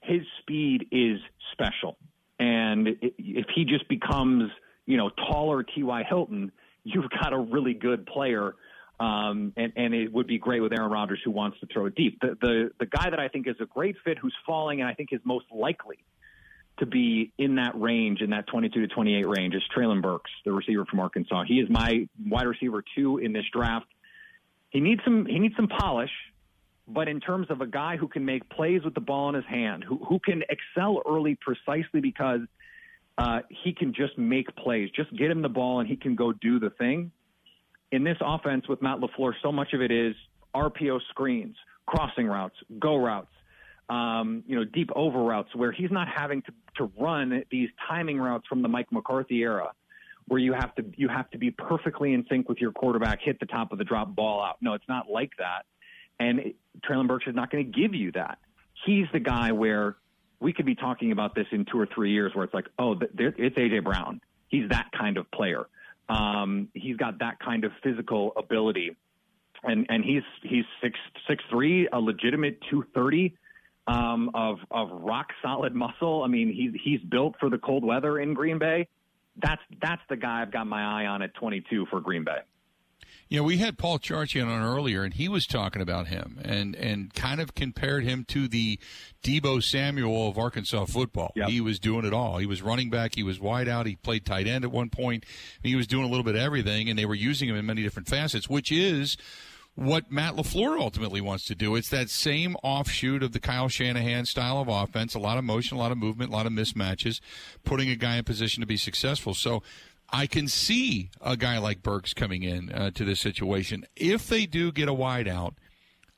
his 0.00 0.22
speed 0.40 0.88
is 0.90 1.20
special. 1.52 1.96
And 2.38 2.88
if 3.18 3.46
he 3.54 3.64
just 3.64 3.88
becomes 3.88 4.50
you 4.86 4.96
know 4.96 5.10
taller 5.10 5.62
T.Y. 5.62 6.04
Hilton, 6.08 6.52
you've 6.84 7.10
got 7.10 7.32
a 7.32 7.38
really 7.38 7.74
good 7.74 8.06
player 8.06 8.54
um, 9.00 9.54
and, 9.56 9.72
and 9.76 9.94
it 9.94 10.12
would 10.12 10.26
be 10.26 10.38
great 10.38 10.60
with 10.60 10.72
Aaron 10.74 10.90
Rodgers, 10.90 11.20
who 11.24 11.30
wants 11.30 11.58
to 11.60 11.66
throw 11.72 11.86
it 11.86 11.94
deep. 11.94 12.20
The, 12.20 12.36
the 12.40 12.70
the 12.78 12.86
guy 12.86 13.08
that 13.08 13.18
I 13.18 13.28
think 13.28 13.48
is 13.48 13.56
a 13.58 13.64
great 13.64 13.96
fit, 14.04 14.18
who's 14.18 14.34
falling, 14.46 14.82
and 14.82 14.88
I 14.88 14.92
think 14.92 15.08
is 15.12 15.20
most 15.24 15.46
likely 15.50 16.04
to 16.78 16.86
be 16.86 17.32
in 17.38 17.54
that 17.54 17.80
range, 17.80 18.20
in 18.20 18.30
that 18.30 18.46
22 18.46 18.80
to 18.80 18.86
28 18.88 19.26
range, 19.26 19.54
is 19.54 19.62
Treylen 19.74 20.02
Burks, 20.02 20.30
the 20.44 20.52
receiver 20.52 20.84
from 20.84 21.00
Arkansas. 21.00 21.44
He 21.48 21.60
is 21.60 21.70
my 21.70 22.08
wide 22.26 22.46
receiver 22.46 22.84
two 22.94 23.18
in 23.18 23.32
this 23.32 23.44
draft. 23.50 23.86
He 24.68 24.80
needs 24.80 25.00
some 25.02 25.24
he 25.24 25.38
needs 25.38 25.56
some 25.56 25.68
polish, 25.68 26.12
but 26.86 27.08
in 27.08 27.20
terms 27.20 27.46
of 27.48 27.62
a 27.62 27.66
guy 27.66 27.96
who 27.96 28.06
can 28.06 28.26
make 28.26 28.50
plays 28.50 28.84
with 28.84 28.92
the 28.92 29.00
ball 29.00 29.30
in 29.30 29.34
his 29.34 29.46
hand, 29.46 29.82
who 29.82 29.96
who 29.96 30.18
can 30.18 30.42
excel 30.50 31.00
early 31.08 31.38
precisely 31.40 32.02
because 32.02 32.40
uh, 33.16 33.40
he 33.64 33.72
can 33.72 33.94
just 33.94 34.18
make 34.18 34.54
plays, 34.56 34.90
just 34.94 35.10
get 35.16 35.30
him 35.30 35.40
the 35.40 35.48
ball 35.48 35.80
and 35.80 35.88
he 35.88 35.96
can 35.96 36.16
go 36.16 36.32
do 36.32 36.60
the 36.60 36.70
thing 36.70 37.12
in 37.92 38.04
this 38.04 38.18
offense 38.20 38.68
with 38.68 38.82
Matt 38.82 38.98
LaFleur, 38.98 39.32
so 39.42 39.50
much 39.52 39.72
of 39.72 39.80
it 39.82 39.90
is 39.90 40.14
RPO 40.54 41.00
screens, 41.10 41.56
crossing 41.86 42.26
routes, 42.26 42.56
go 42.78 42.96
routes, 42.96 43.32
um, 43.88 44.44
you 44.46 44.56
know, 44.56 44.64
deep 44.64 44.90
over 44.94 45.22
routes 45.22 45.54
where 45.54 45.72
he's 45.72 45.90
not 45.90 46.08
having 46.08 46.42
to, 46.42 46.52
to 46.76 46.90
run 46.98 47.42
these 47.50 47.68
timing 47.88 48.18
routes 48.18 48.46
from 48.46 48.62
the 48.62 48.68
Mike 48.68 48.92
McCarthy 48.92 49.40
era 49.40 49.72
where 50.30 50.38
you 50.38 50.52
have 50.52 50.72
to 50.76 50.84
you 50.96 51.08
have 51.08 51.28
to 51.30 51.38
be 51.38 51.50
perfectly 51.50 52.14
in 52.14 52.24
sync 52.30 52.48
with 52.48 52.58
your 52.58 52.70
quarterback, 52.70 53.18
hit 53.20 53.40
the 53.40 53.46
top 53.46 53.72
of 53.72 53.78
the 53.78 53.84
drop 53.84 54.14
ball 54.14 54.40
out. 54.40 54.58
No, 54.60 54.74
it's 54.74 54.88
not 54.88 55.10
like 55.10 55.32
that. 55.38 55.66
And 56.20 56.38
it, 56.38 56.56
Treylen 56.88 57.08
Burks 57.08 57.26
is 57.26 57.34
not 57.34 57.50
going 57.50 57.64
to 57.64 57.80
give 57.80 57.94
you 57.94 58.12
that. 58.12 58.38
He's 58.86 59.06
the 59.12 59.18
guy 59.18 59.50
where 59.50 59.96
we 60.38 60.52
could 60.52 60.66
be 60.66 60.76
talking 60.76 61.10
about 61.10 61.34
this 61.34 61.46
in 61.50 61.64
two 61.64 61.80
or 61.80 61.86
three 61.92 62.12
years 62.12 62.32
where 62.32 62.44
it's 62.44 62.54
like, 62.54 62.68
oh, 62.78 62.96
it's 63.18 63.56
AJ 63.56 63.82
Brown. 63.82 64.20
He's 64.46 64.68
that 64.68 64.90
kind 64.96 65.16
of 65.16 65.28
player. 65.32 65.66
Um, 66.10 66.68
he's 66.74 66.96
got 66.96 67.20
that 67.20 67.38
kind 67.38 67.64
of 67.64 67.72
physical 67.82 68.32
ability, 68.36 68.96
and 69.62 69.86
and 69.88 70.04
he's 70.04 70.22
he's 70.42 70.64
six 70.82 70.98
six 71.28 71.42
three, 71.50 71.88
a 71.92 72.00
legitimate 72.00 72.58
two 72.68 72.84
thirty 72.94 73.36
um, 73.86 74.30
of 74.34 74.58
of 74.70 74.88
rock 74.90 75.28
solid 75.42 75.74
muscle. 75.74 76.22
I 76.24 76.26
mean, 76.26 76.52
he's 76.52 76.72
he's 76.82 77.00
built 77.08 77.36
for 77.38 77.48
the 77.48 77.58
cold 77.58 77.84
weather 77.84 78.18
in 78.18 78.34
Green 78.34 78.58
Bay. 78.58 78.88
That's 79.40 79.62
that's 79.80 80.02
the 80.08 80.16
guy 80.16 80.42
I've 80.42 80.52
got 80.52 80.66
my 80.66 81.02
eye 81.02 81.06
on 81.06 81.22
at 81.22 81.32
22 81.34 81.86
for 81.86 82.00
Green 82.00 82.24
Bay. 82.24 82.38
Yeah, 83.30 83.42
we 83.42 83.58
had 83.58 83.78
Paul 83.78 84.00
Charchian 84.00 84.48
on 84.48 84.60
earlier, 84.60 85.04
and 85.04 85.14
he 85.14 85.28
was 85.28 85.46
talking 85.46 85.80
about 85.80 86.08
him 86.08 86.40
and 86.44 86.74
and 86.74 87.14
kind 87.14 87.40
of 87.40 87.54
compared 87.54 88.02
him 88.02 88.24
to 88.24 88.48
the 88.48 88.80
Deebo 89.22 89.62
Samuel 89.62 90.28
of 90.28 90.36
Arkansas 90.36 90.86
football. 90.86 91.32
Yep. 91.36 91.48
He 91.48 91.60
was 91.60 91.78
doing 91.78 92.04
it 92.04 92.12
all. 92.12 92.38
He 92.38 92.46
was 92.46 92.60
running 92.60 92.90
back. 92.90 93.14
He 93.14 93.22
was 93.22 93.38
wide 93.38 93.68
out. 93.68 93.86
He 93.86 93.94
played 93.94 94.26
tight 94.26 94.48
end 94.48 94.64
at 94.64 94.72
one 94.72 94.90
point. 94.90 95.24
He 95.62 95.76
was 95.76 95.86
doing 95.86 96.04
a 96.04 96.08
little 96.08 96.24
bit 96.24 96.34
of 96.34 96.40
everything, 96.40 96.90
and 96.90 96.98
they 96.98 97.06
were 97.06 97.14
using 97.14 97.48
him 97.48 97.54
in 97.54 97.64
many 97.64 97.84
different 97.84 98.08
facets, 98.08 98.50
which 98.50 98.72
is 98.72 99.16
what 99.76 100.10
Matt 100.10 100.34
LaFleur 100.34 100.80
ultimately 100.80 101.20
wants 101.20 101.44
to 101.46 101.54
do. 101.54 101.76
It's 101.76 101.88
that 101.90 102.10
same 102.10 102.56
offshoot 102.64 103.22
of 103.22 103.30
the 103.30 103.40
Kyle 103.40 103.68
Shanahan 103.68 104.26
style 104.26 104.58
of 104.58 104.66
offense, 104.66 105.14
a 105.14 105.20
lot 105.20 105.38
of 105.38 105.44
motion, 105.44 105.76
a 105.76 105.80
lot 105.80 105.92
of 105.92 105.98
movement, 105.98 106.32
a 106.32 106.34
lot 106.34 106.46
of 106.46 106.52
mismatches, 106.52 107.20
putting 107.64 107.88
a 107.88 107.96
guy 107.96 108.16
in 108.16 108.24
position 108.24 108.60
to 108.60 108.66
be 108.66 108.76
successful. 108.76 109.34
So 109.34 109.62
I 110.12 110.26
can 110.26 110.48
see 110.48 111.10
a 111.20 111.36
guy 111.36 111.58
like 111.58 111.82
Burks 111.82 112.14
coming 112.14 112.42
in 112.42 112.72
uh, 112.72 112.90
to 112.92 113.04
this 113.04 113.20
situation. 113.20 113.86
If 113.96 114.26
they 114.26 114.46
do 114.46 114.72
get 114.72 114.88
a 114.88 114.92
wideout 114.92 115.54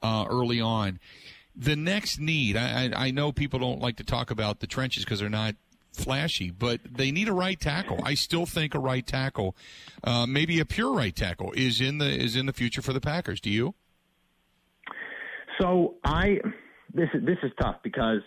uh, 0.02 0.26
early 0.28 0.60
on, 0.60 0.98
the 1.54 1.76
next 1.76 2.18
need, 2.18 2.56
I, 2.56 2.90
I, 2.94 3.10
know 3.10 3.30
people 3.30 3.58
don't 3.58 3.80
like 3.80 3.96
to 3.96 4.04
talk 4.04 4.30
about 4.30 4.60
the 4.60 4.66
trenches 4.66 5.04
because 5.04 5.20
they're 5.20 5.28
not 5.28 5.54
flashy, 5.92 6.50
but 6.50 6.80
they 6.90 7.10
need 7.10 7.28
a 7.28 7.32
right 7.32 7.60
tackle. 7.60 8.00
I 8.02 8.14
still 8.14 8.46
think 8.46 8.74
a 8.74 8.78
right 8.78 9.06
tackle, 9.06 9.54
uh, 10.02 10.26
maybe 10.26 10.60
a 10.60 10.64
pure 10.64 10.94
right 10.94 11.14
tackle, 11.14 11.52
is 11.52 11.80
in 11.80 11.98
the 11.98 12.08
is 12.08 12.36
in 12.36 12.46
the 12.46 12.52
future 12.52 12.80
for 12.80 12.94
the 12.94 13.00
Packers. 13.00 13.40
Do 13.40 13.50
you? 13.50 13.74
So 15.60 15.96
I 16.04 16.38
this 16.94 17.08
this 17.12 17.38
is 17.42 17.52
tough 17.60 17.76
because 17.82 18.20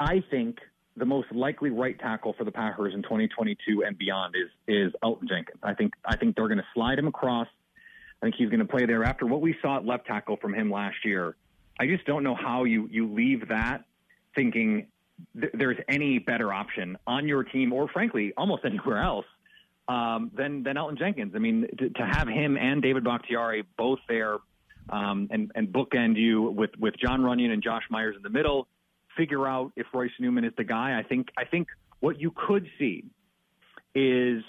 I 0.00 0.22
think 0.30 0.58
the 0.96 1.04
most 1.04 1.30
likely 1.32 1.70
right 1.70 1.98
tackle 1.98 2.34
for 2.36 2.44
the 2.44 2.50
Packers 2.50 2.94
in 2.94 3.02
2022 3.02 3.84
and 3.84 3.98
beyond 3.98 4.34
is 4.34 4.50
is 4.66 4.92
Elgton 5.02 5.28
Jenkins. 5.28 5.60
I 5.62 5.74
think 5.74 5.92
I 6.04 6.16
think 6.16 6.36
they're 6.36 6.48
going 6.48 6.58
to 6.58 6.66
slide 6.74 6.98
him 6.98 7.06
across. 7.06 7.48
I 8.22 8.26
think 8.26 8.36
he's 8.36 8.48
going 8.48 8.60
to 8.60 8.66
play 8.66 8.86
there. 8.86 9.04
After 9.04 9.26
what 9.26 9.40
we 9.40 9.54
saw 9.60 9.76
at 9.76 9.84
left 9.84 10.06
tackle 10.06 10.38
from 10.38 10.54
him 10.54 10.70
last 10.70 11.04
year, 11.04 11.36
I 11.78 11.86
just 11.86 12.06
don't 12.06 12.22
know 12.22 12.34
how 12.34 12.64
you 12.64 12.88
you 12.90 13.12
leave 13.12 13.48
that 13.48 13.84
thinking 14.34 14.86
th- 15.38 15.52
there's 15.54 15.78
any 15.88 16.18
better 16.18 16.52
option 16.52 16.96
on 17.06 17.28
your 17.28 17.44
team 17.44 17.72
or 17.72 17.88
frankly 17.88 18.32
almost 18.36 18.64
anywhere 18.64 19.02
else 19.02 19.26
um, 19.88 20.30
than 20.34 20.62
than 20.62 20.76
Elgton 20.76 20.98
Jenkins. 20.98 21.32
I 21.34 21.38
mean, 21.38 21.66
to, 21.78 21.90
to 21.90 22.06
have 22.06 22.28
him 22.28 22.56
and 22.56 22.80
David 22.80 23.04
Bakhtiari 23.04 23.64
both 23.76 23.98
there 24.08 24.38
um, 24.88 25.28
and 25.30 25.52
and 25.54 25.68
bookend 25.68 26.16
you 26.16 26.42
with 26.42 26.70
with 26.78 26.96
Jon 26.96 27.20
Runyan 27.20 27.50
and 27.50 27.62
Josh 27.62 27.84
Myers 27.90 28.16
in 28.16 28.22
the 28.22 28.30
middle 28.30 28.66
figure 29.16 29.46
out 29.46 29.72
if 29.76 29.86
Royce 29.92 30.10
Newman 30.18 30.44
is 30.44 30.52
the 30.56 30.64
guy. 30.64 30.98
I 30.98 31.02
think 31.02 31.28
I 31.36 31.44
think 31.44 31.68
what 32.00 32.20
you 32.20 32.32
could 32.34 32.66
see 32.78 33.04
is 33.94 34.42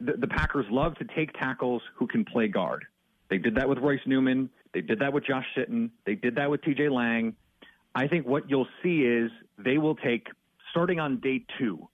the, 0.00 0.14
the 0.18 0.26
Packers 0.26 0.66
love 0.70 0.96
to 0.96 1.04
take 1.04 1.32
tackles 1.34 1.82
who 1.96 2.06
can 2.06 2.24
play 2.24 2.48
guard. 2.48 2.84
They 3.30 3.38
did 3.38 3.54
that 3.56 3.68
with 3.68 3.78
Royce 3.78 4.00
Newman. 4.06 4.50
They 4.72 4.80
did 4.80 4.98
that 4.98 5.12
with 5.12 5.24
Josh 5.24 5.46
Sitton. 5.56 5.90
They 6.04 6.14
did 6.14 6.34
that 6.36 6.50
with 6.50 6.62
T.J. 6.62 6.88
Lang. 6.88 7.34
I 7.94 8.08
think 8.08 8.26
what 8.26 8.50
you'll 8.50 8.68
see 8.82 9.02
is 9.02 9.30
they 9.56 9.78
will 9.78 9.94
take 9.94 10.26
starting 10.70 10.98
on 10.98 11.20
day 11.20 11.44
two. 11.58 11.88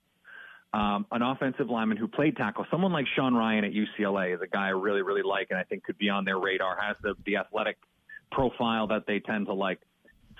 Um, 0.73 1.05
an 1.11 1.21
offensive 1.21 1.69
lineman 1.69 1.97
who 1.97 2.07
played 2.07 2.37
tackle, 2.37 2.65
someone 2.71 2.93
like 2.93 3.05
Sean 3.15 3.33
Rhyan 3.33 3.65
at 3.65 3.73
UCLA 3.73 4.33
is 4.33 4.41
a 4.41 4.47
guy 4.47 4.67
I 4.67 4.69
really, 4.69 5.01
really 5.01 5.21
like, 5.21 5.47
and 5.49 5.59
I 5.59 5.63
think 5.63 5.83
could 5.83 5.97
be 5.97 6.09
on 6.09 6.23
their 6.23 6.39
radar. 6.39 6.77
Has 6.79 6.95
the 7.03 7.13
the 7.25 7.35
athletic 7.35 7.77
profile 8.31 8.87
that 8.87 9.05
they 9.05 9.19
tend 9.19 9.47
to 9.47 9.53
like 9.53 9.81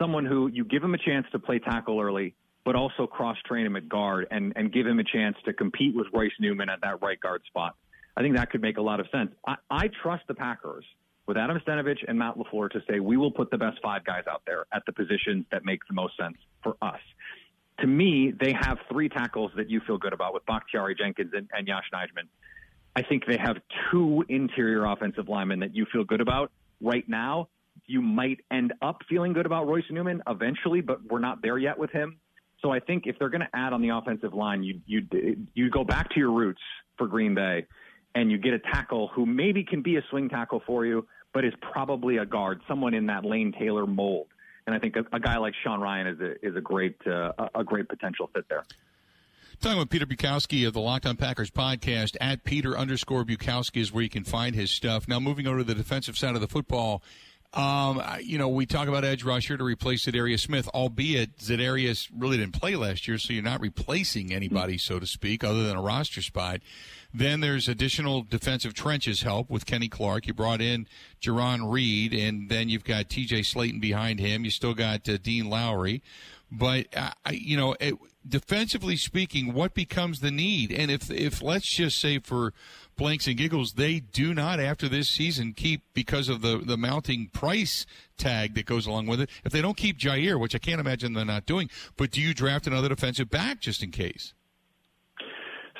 someone 0.01 0.25
who 0.25 0.47
you 0.47 0.65
give 0.65 0.83
him 0.83 0.93
a 0.95 0.97
chance 0.97 1.27
to 1.31 1.39
play 1.39 1.59
tackle 1.59 2.01
early, 2.01 2.33
but 2.65 2.75
also 2.75 3.05
cross 3.05 3.37
train 3.45 3.65
him 3.65 3.75
at 3.75 3.87
guard 3.87 4.27
and, 4.31 4.53
and 4.55 4.73
give 4.73 4.87
him 4.87 4.99
a 4.99 5.03
chance 5.03 5.35
to 5.45 5.53
compete 5.53 5.95
with 5.95 6.07
Royce 6.11 6.31
Newman 6.39 6.69
at 6.69 6.81
that 6.81 7.01
right 7.01 7.19
guard 7.19 7.43
spot. 7.47 7.75
I 8.17 8.21
think 8.21 8.35
that 8.35 8.49
could 8.49 8.61
make 8.61 8.77
a 8.77 8.81
lot 8.81 8.99
of 8.99 9.07
sense. 9.11 9.31
I, 9.47 9.55
I 9.69 9.89
trust 10.01 10.23
the 10.27 10.33
Packers 10.33 10.85
with 11.27 11.37
Adam 11.37 11.59
Stenavich 11.65 11.99
and 12.07 12.17
Matt 12.17 12.35
LaFleur 12.35 12.69
to 12.71 12.81
say, 12.89 12.99
we 12.99 13.15
will 13.15 13.31
put 13.31 13.51
the 13.51 13.57
best 13.57 13.77
five 13.81 14.03
guys 14.03 14.23
out 14.29 14.41
there 14.45 14.65
at 14.73 14.83
the 14.85 14.91
positions 14.91 15.45
that 15.51 15.63
make 15.63 15.79
the 15.87 15.93
most 15.93 16.17
sense 16.17 16.37
for 16.63 16.75
us. 16.81 16.99
To 17.79 17.87
me, 17.87 18.33
they 18.37 18.53
have 18.53 18.79
three 18.91 19.07
tackles 19.07 19.51
that 19.55 19.69
you 19.69 19.81
feel 19.87 19.97
good 19.97 20.13
about 20.13 20.33
with 20.33 20.45
Bakhtiari, 20.45 20.95
Jenkins, 20.95 21.31
and, 21.33 21.49
and 21.53 21.67
Yosh 21.67 21.89
Nijman. 21.93 22.27
I 22.95 23.03
think 23.03 23.25
they 23.25 23.37
have 23.37 23.57
two 23.89 24.25
interior 24.27 24.85
offensive 24.85 25.29
linemen 25.29 25.59
that 25.59 25.73
you 25.73 25.85
feel 25.91 26.03
good 26.03 26.21
about 26.21 26.51
right 26.81 27.07
now, 27.07 27.47
you 27.91 28.01
might 28.01 28.39
end 28.49 28.73
up 28.81 29.01
feeling 29.09 29.33
good 29.33 29.45
about 29.45 29.67
Royce 29.67 29.83
Newman 29.89 30.23
eventually, 30.25 30.79
but 30.79 31.03
we're 31.11 31.19
not 31.19 31.41
there 31.41 31.57
yet 31.57 31.77
with 31.77 31.91
him. 31.91 32.17
So 32.61 32.71
I 32.71 32.79
think 32.79 33.03
if 33.05 33.19
they're 33.19 33.29
going 33.29 33.41
to 33.41 33.49
add 33.53 33.73
on 33.73 33.81
the 33.81 33.89
offensive 33.89 34.33
line, 34.33 34.63
you 34.63 34.79
you 34.85 35.05
you 35.53 35.69
go 35.69 35.83
back 35.83 36.09
to 36.11 36.19
your 36.19 36.31
roots 36.31 36.61
for 36.97 37.07
Green 37.07 37.35
Bay, 37.35 37.65
and 38.15 38.31
you 38.31 38.37
get 38.37 38.53
a 38.53 38.59
tackle 38.59 39.09
who 39.13 39.25
maybe 39.25 39.63
can 39.63 39.81
be 39.81 39.97
a 39.97 40.01
swing 40.09 40.29
tackle 40.29 40.61
for 40.65 40.85
you, 40.85 41.05
but 41.33 41.43
is 41.43 41.53
probably 41.73 42.17
a 42.17 42.25
guard, 42.25 42.61
someone 42.67 42.93
in 42.93 43.07
that 43.07 43.25
Lane 43.25 43.53
Taylor 43.57 43.85
mold. 43.85 44.27
And 44.67 44.75
I 44.75 44.79
think 44.79 44.95
a, 44.95 45.03
a 45.13 45.19
guy 45.19 45.37
like 45.37 45.53
Sean 45.63 45.79
Rhyan 45.79 46.13
is 46.13 46.19
a 46.21 46.47
is 46.47 46.55
a 46.55 46.61
great 46.61 46.95
uh, 47.05 47.31
a 47.53 47.63
great 47.63 47.89
potential 47.89 48.29
fit 48.33 48.45
there. 48.47 48.63
Talking 49.59 49.79
with 49.79 49.89
Peter 49.89 50.05
Bukowski 50.05 50.65
of 50.65 50.73
the 50.73 50.79
Locked 50.79 51.05
On 51.05 51.15
Packers 51.17 51.51
podcast 51.51 52.15
at 52.19 52.43
Peter 52.43 52.75
underscore 52.77 53.23
Bukowski 53.23 53.81
is 53.81 53.91
where 53.91 54.01
you 54.01 54.09
can 54.09 54.23
find 54.23 54.55
his 54.55 54.71
stuff. 54.71 55.07
Now 55.07 55.19
moving 55.19 55.45
over 55.45 55.59
to 55.59 55.63
the 55.63 55.75
defensive 55.75 56.17
side 56.17 56.35
of 56.35 56.41
the 56.41 56.47
football. 56.47 57.03
Um, 57.53 58.01
you 58.21 58.37
know, 58.37 58.47
we 58.47 58.65
talk 58.65 58.87
about 58.87 59.03
edge 59.03 59.23
rusher 59.25 59.57
to 59.57 59.63
replace 59.63 60.05
Za'Darius 60.05 60.39
Smith, 60.39 60.69
albeit 60.69 61.37
Za'Darius 61.37 62.07
really 62.17 62.37
didn't 62.37 62.53
play 62.53 62.75
last 62.75 63.09
year, 63.09 63.17
so 63.17 63.33
you're 63.33 63.43
not 63.43 63.59
replacing 63.59 64.33
anybody, 64.33 64.77
so 64.77 64.99
to 64.99 65.05
speak, 65.05 65.43
other 65.43 65.63
than 65.63 65.75
a 65.75 65.81
roster 65.81 66.21
spot. 66.21 66.61
Then 67.13 67.41
there's 67.41 67.67
additional 67.67 68.21
defensive 68.21 68.73
trenches 68.73 69.23
help 69.23 69.49
with 69.49 69.65
Kenny 69.65 69.89
Clark. 69.89 70.27
You 70.27 70.33
brought 70.33 70.61
in 70.61 70.87
Jarran 71.21 71.69
Reed, 71.69 72.13
and 72.13 72.47
then 72.47 72.69
you've 72.69 72.85
got 72.85 73.09
T.J. 73.09 73.41
Slaton 73.41 73.81
behind 73.81 74.21
him. 74.21 74.45
You 74.45 74.51
still 74.51 74.73
got 74.73 75.09
uh, 75.09 75.17
Dean 75.17 75.49
Lowry, 75.49 76.01
but 76.49 76.87
uh, 76.95 77.11
you 77.31 77.57
know, 77.57 77.75
it, 77.81 77.95
defensively 78.27 78.95
speaking, 78.95 79.53
what 79.53 79.73
becomes 79.73 80.19
the 80.19 80.31
need? 80.31 80.71
And 80.71 80.91
if 80.91 81.09
if 81.09 81.41
let's 81.41 81.67
just 81.67 81.99
say 81.99 82.19
for 82.19 82.53
blanks 82.97 83.27
and 83.27 83.37
giggles, 83.37 83.73
they 83.73 83.99
do 83.99 84.33
not 84.33 84.59
after 84.59 84.87
this 84.87 85.09
season 85.09 85.53
keep 85.53 85.83
because 85.93 86.29
of 86.29 86.41
the 86.41 86.57
the 86.57 86.77
mounting 86.77 87.29
price 87.33 87.85
tag 88.17 88.55
that 88.55 88.65
goes 88.65 88.85
along 88.85 89.07
with 89.07 89.21
it. 89.21 89.29
If 89.43 89.51
they 89.51 89.61
don't 89.61 89.77
keep 89.77 89.97
Jaire, 89.97 90.39
which 90.39 90.55
I 90.55 90.59
can't 90.59 90.79
imagine 90.79 91.13
they're 91.13 91.25
not 91.25 91.45
doing, 91.45 91.69
but 91.97 92.11
do 92.11 92.21
you 92.21 92.33
draft 92.33 92.67
another 92.67 92.89
defensive 92.89 93.29
back 93.29 93.59
just 93.59 93.83
in 93.83 93.91
case? 93.91 94.33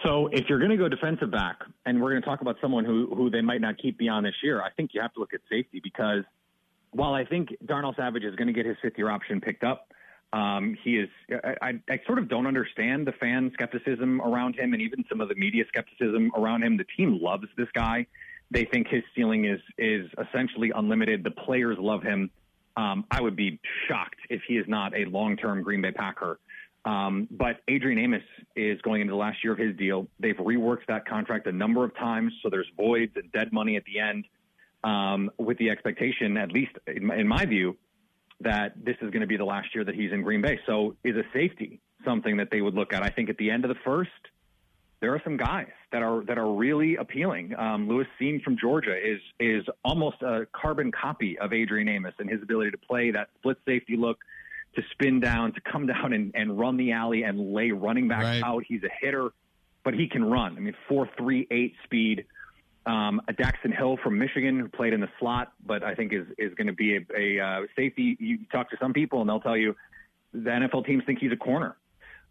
So 0.04 0.28
if 0.32 0.50
you're 0.50 0.58
going 0.58 0.72
to 0.72 0.78
go 0.78 0.90
defensive 0.90 1.30
back, 1.30 1.60
and 1.86 2.02
we're 2.02 2.10
going 2.10 2.24
to 2.24 2.28
talk 2.28 2.42
about 2.42 2.56
someone 2.60 2.86
who 2.86 3.14
who 3.16 3.30
they 3.30 3.42
might 3.42 3.62
not 3.62 3.78
keep 3.78 3.98
beyond 3.98 4.26
this 4.26 4.36
year, 4.44 4.62
I 4.62 4.72
think 4.72 4.92
you 4.94 5.02
have 5.02 5.14
to 5.14 5.20
look 5.20 5.34
at 5.34 5.42
safety 5.50 5.80
because 5.84 6.24
while 6.92 7.14
I 7.14 7.24
think 7.24 7.50
Darnell 7.66 7.94
Savage 7.96 8.24
is 8.24 8.36
going 8.36 8.48
to 8.48 8.54
get 8.54 8.66
his 8.66 8.78
fifth 8.82 8.98
year 8.98 9.10
option 9.10 9.40
picked 9.40 9.64
up, 9.64 9.92
um, 10.34 10.78
he 10.84 10.98
is. 10.98 11.10
I, 11.62 11.80
I, 11.89 12.00
sort 12.06 12.17
of 12.17 12.30
don't 12.30 12.48
understand 12.48 13.06
the 13.06 13.12
fan 13.12 13.52
skepticism 13.54 14.22
around 14.22 14.56
him, 14.56 14.74
and 14.74 14.82
even 14.82 15.04
some 15.10 15.20
of 15.20 15.28
the 15.28 15.36
media 15.36 15.65
skepticism 15.67 16.32
around 16.38 16.63
him. 16.63 16.78
The 16.78 16.86
team 16.96 17.20
loves 17.22 17.48
this 17.58 17.67
guy. 17.74 18.08
They 18.50 18.63
think 18.65 18.88
his 18.88 19.04
ceiling 19.15 19.46
is 19.46 19.60
is 19.78 20.10
essentially 20.17 20.72
unlimited. 20.74 21.24
The 21.24 21.32
players 21.32 21.78
love 21.80 22.02
him. 22.02 22.30
Um, 22.78 23.06
I 23.12 23.22
would 23.22 23.36
be 23.36 23.60
shocked 23.89 24.20
if 24.30 24.41
he 24.48 24.56
is 24.56 24.65
not 24.70 24.96
a 24.96 25.04
long 25.06 25.36
term 25.36 25.63
Green 25.63 25.82
Bay 25.82 25.91
Packer. 25.91 26.39
Um, 26.86 27.28
but 27.30 27.58
Adrian 27.67 28.00
Amos 28.00 28.24
is 28.56 28.82
going 28.82 29.02
into 29.02 29.12
the 29.12 29.17
last 29.17 29.44
year 29.44 29.54
of 29.54 29.60
his 29.60 29.76
deal. 29.76 30.08
They've 30.20 30.36
reworked 30.36 30.88
that 30.88 31.06
contract 31.06 31.46
a 31.46 31.52
number 31.52 31.84
of 31.84 31.96
times, 31.96 32.34
so 32.41 32.50
there's 32.50 32.72
voids 32.76 33.12
and 33.15 33.32
dead 33.32 33.52
money 33.52 33.76
at 33.76 33.84
the 33.84 34.00
end. 34.00 34.26
Um, 34.84 35.30
with 35.38 35.60
the 35.60 35.70
expectation, 35.70 36.38
at 36.38 36.52
least 36.52 36.72
in 36.88 37.06
my, 37.06 37.15
in 37.17 37.28
my 37.28 37.46
view, 37.46 37.78
that 38.44 38.74
this 38.84 38.96
is 39.02 39.12
going 39.12 39.22
to 39.22 39.28
be 39.28 39.38
the 39.38 39.46
last 39.46 39.74
year 39.74 39.84
that 39.84 39.96
he's 39.96 40.12
in 40.12 40.22
Green 40.22 40.42
Bay. 40.42 40.60
So 40.66 40.96
is 41.04 41.16
a 41.16 41.24
safety 41.34 41.80
something 42.06 42.38
that 42.38 42.50
they 42.52 42.62
would 42.62 42.74
look 42.74 42.94
at? 42.94 43.04
I 43.04 43.10
think 43.10 43.30
at 43.30 43.38
the 43.38 43.52
end 43.52 43.66
of 43.66 43.70
the 43.70 43.80
first, 43.84 44.10
there 45.02 45.14
are 45.14 45.22
some 45.24 45.36
guys 45.36 45.72
that 45.92 46.04
are 46.04 46.24
that 46.26 46.38
are 46.38 46.54
really 46.54 46.96
appealing. 46.96 47.56
Um, 47.58 47.88
Lewis 47.90 48.08
Cine 48.20 48.42
from 48.42 48.58
Georgia 48.58 48.96
is 48.96 49.20
is 49.40 49.66
almost 49.84 50.22
a 50.22 50.48
carbon 50.54 50.92
copy 50.92 51.38
of 51.40 51.54
Adrian 51.54 51.90
Amos 51.90 52.14
and 52.20 52.30
his 52.30 52.42
ability 52.42 52.72
to 52.72 52.78
play 52.78 53.12
that 53.12 53.30
split 53.40 53.58
safety 53.66 53.98
look, 53.98 54.20
to 54.76 54.84
spin 54.92 55.20
down, 55.20 55.54
to 55.54 55.62
come 55.62 55.88
down 55.94 56.14
and, 56.14 56.32
and 56.36 56.58
run 56.58 56.78
the 56.78 56.92
alley 56.92 57.24
and 57.24 57.54
lay 57.54 57.72
running 57.72 58.08
back 58.08 58.24
right. 58.24 58.44
out. 58.44 58.64
He's 58.68 58.84
a 58.84 58.92
hitter, 59.02 59.30
but 59.84 59.96
he 59.96 60.08
can 60.08 60.24
run. 60.24 60.56
I 60.56 60.60
mean, 60.60 60.76
four 60.88 61.10
three 61.18 61.48
eight 61.50 61.74
speed. 61.84 62.26
Um, 62.86 63.22
a 63.28 63.34
Daxton 63.34 63.76
Hill 63.76 63.98
from 64.04 64.17
Michigan 64.17 64.60
who 64.60 64.67
played 64.67 64.94
in 64.94 65.02
the 65.02 65.10
slot, 65.20 65.54
but 65.65 65.84
I 65.84 65.94
think 65.94 66.13
is 66.13 66.26
is 66.38 66.54
going 66.56 66.67
to 66.67 66.74
be 66.74 66.98
a, 66.98 67.02
a 67.15 67.39
uh, 67.39 67.62
safety. 67.76 68.17
You 68.20 68.39
talk 68.52 68.72
to 68.72 68.78
some 68.82 68.94
people 68.94 69.22
and 69.22 69.30
they'll 69.30 69.39
tell 69.39 69.58
you 69.58 69.76
the 70.34 70.50
NFL 70.50 70.86
teams 70.86 71.04
think 71.06 71.20
he's 71.20 71.32
a 71.32 71.38
corner 71.38 71.76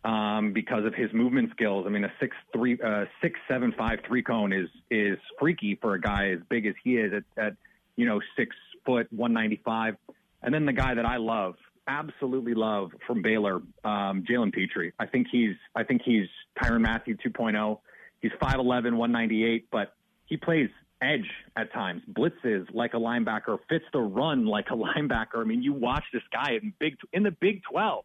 um, 0.04 0.52
because 0.52 0.84
of 0.84 0.94
his 0.94 1.12
movement 1.12 1.50
skills. 1.52 1.84
I 1.86 1.90
mean, 1.90 2.04
a 2.04 2.12
six 2.18 2.36
three 2.52 2.78
uh, 2.84 3.04
six 3.22 3.38
seven 3.48 3.72
five 3.76 4.00
three 4.06 4.22
cone 4.22 4.52
is 4.52 4.68
is 4.90 5.18
freaky 5.38 5.76
for 5.80 5.94
a 5.94 6.00
guy 6.00 6.30
as 6.30 6.40
big 6.48 6.66
as 6.66 6.74
he 6.82 6.96
is 6.96 7.12
at, 7.12 7.44
at 7.44 7.56
you 7.96 8.06
know 8.06 8.20
six 8.36 8.56
foot 8.84 9.06
one 9.12 9.32
ninety 9.32 9.60
five. 9.64 9.96
And 10.42 10.54
then 10.54 10.64
the 10.64 10.72
guy 10.72 10.94
that 10.94 11.04
I 11.04 11.18
love, 11.18 11.56
absolutely 11.86 12.54
love 12.54 12.92
from 13.06 13.20
Baylor, 13.20 13.56
um, 13.84 14.24
Jalen 14.28 14.52
Pitre. 14.52 14.92
I 14.98 15.06
think 15.06 15.26
he's 15.30 15.56
I 15.76 15.84
think 15.84 16.02
he's 16.04 16.26
Tyrann 16.60 16.80
Mathieu 16.80 17.16
2.0. 17.16 17.78
He's 18.20 18.32
5'11", 18.32 18.96
198, 18.96 19.68
but 19.70 19.94
he 20.30 20.36
plays 20.36 20.70
edge 21.02 21.28
at 21.56 21.72
times, 21.72 22.02
blitzes 22.10 22.72
like 22.72 22.94
a 22.94 22.98
linebacker, 22.98 23.58
fits 23.68 23.84
the 23.92 23.98
run 23.98 24.46
like 24.46 24.66
a 24.70 24.74
linebacker. 24.76 25.36
I 25.36 25.44
mean, 25.44 25.62
you 25.62 25.74
watch 25.74 26.04
this 26.14 26.22
guy 26.32 26.52
in 26.52 26.72
big 26.78 26.96
in 27.12 27.24
the 27.24 27.32
Big 27.32 27.62
12, 27.70 28.04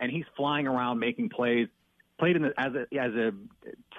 and 0.00 0.10
he's 0.10 0.24
flying 0.36 0.66
around 0.66 0.98
making 0.98 1.28
plays. 1.28 1.68
Played 2.18 2.34
in 2.34 2.42
the, 2.42 2.52
as 2.58 2.72
a 2.74 2.98
as 2.98 3.12
a 3.12 3.30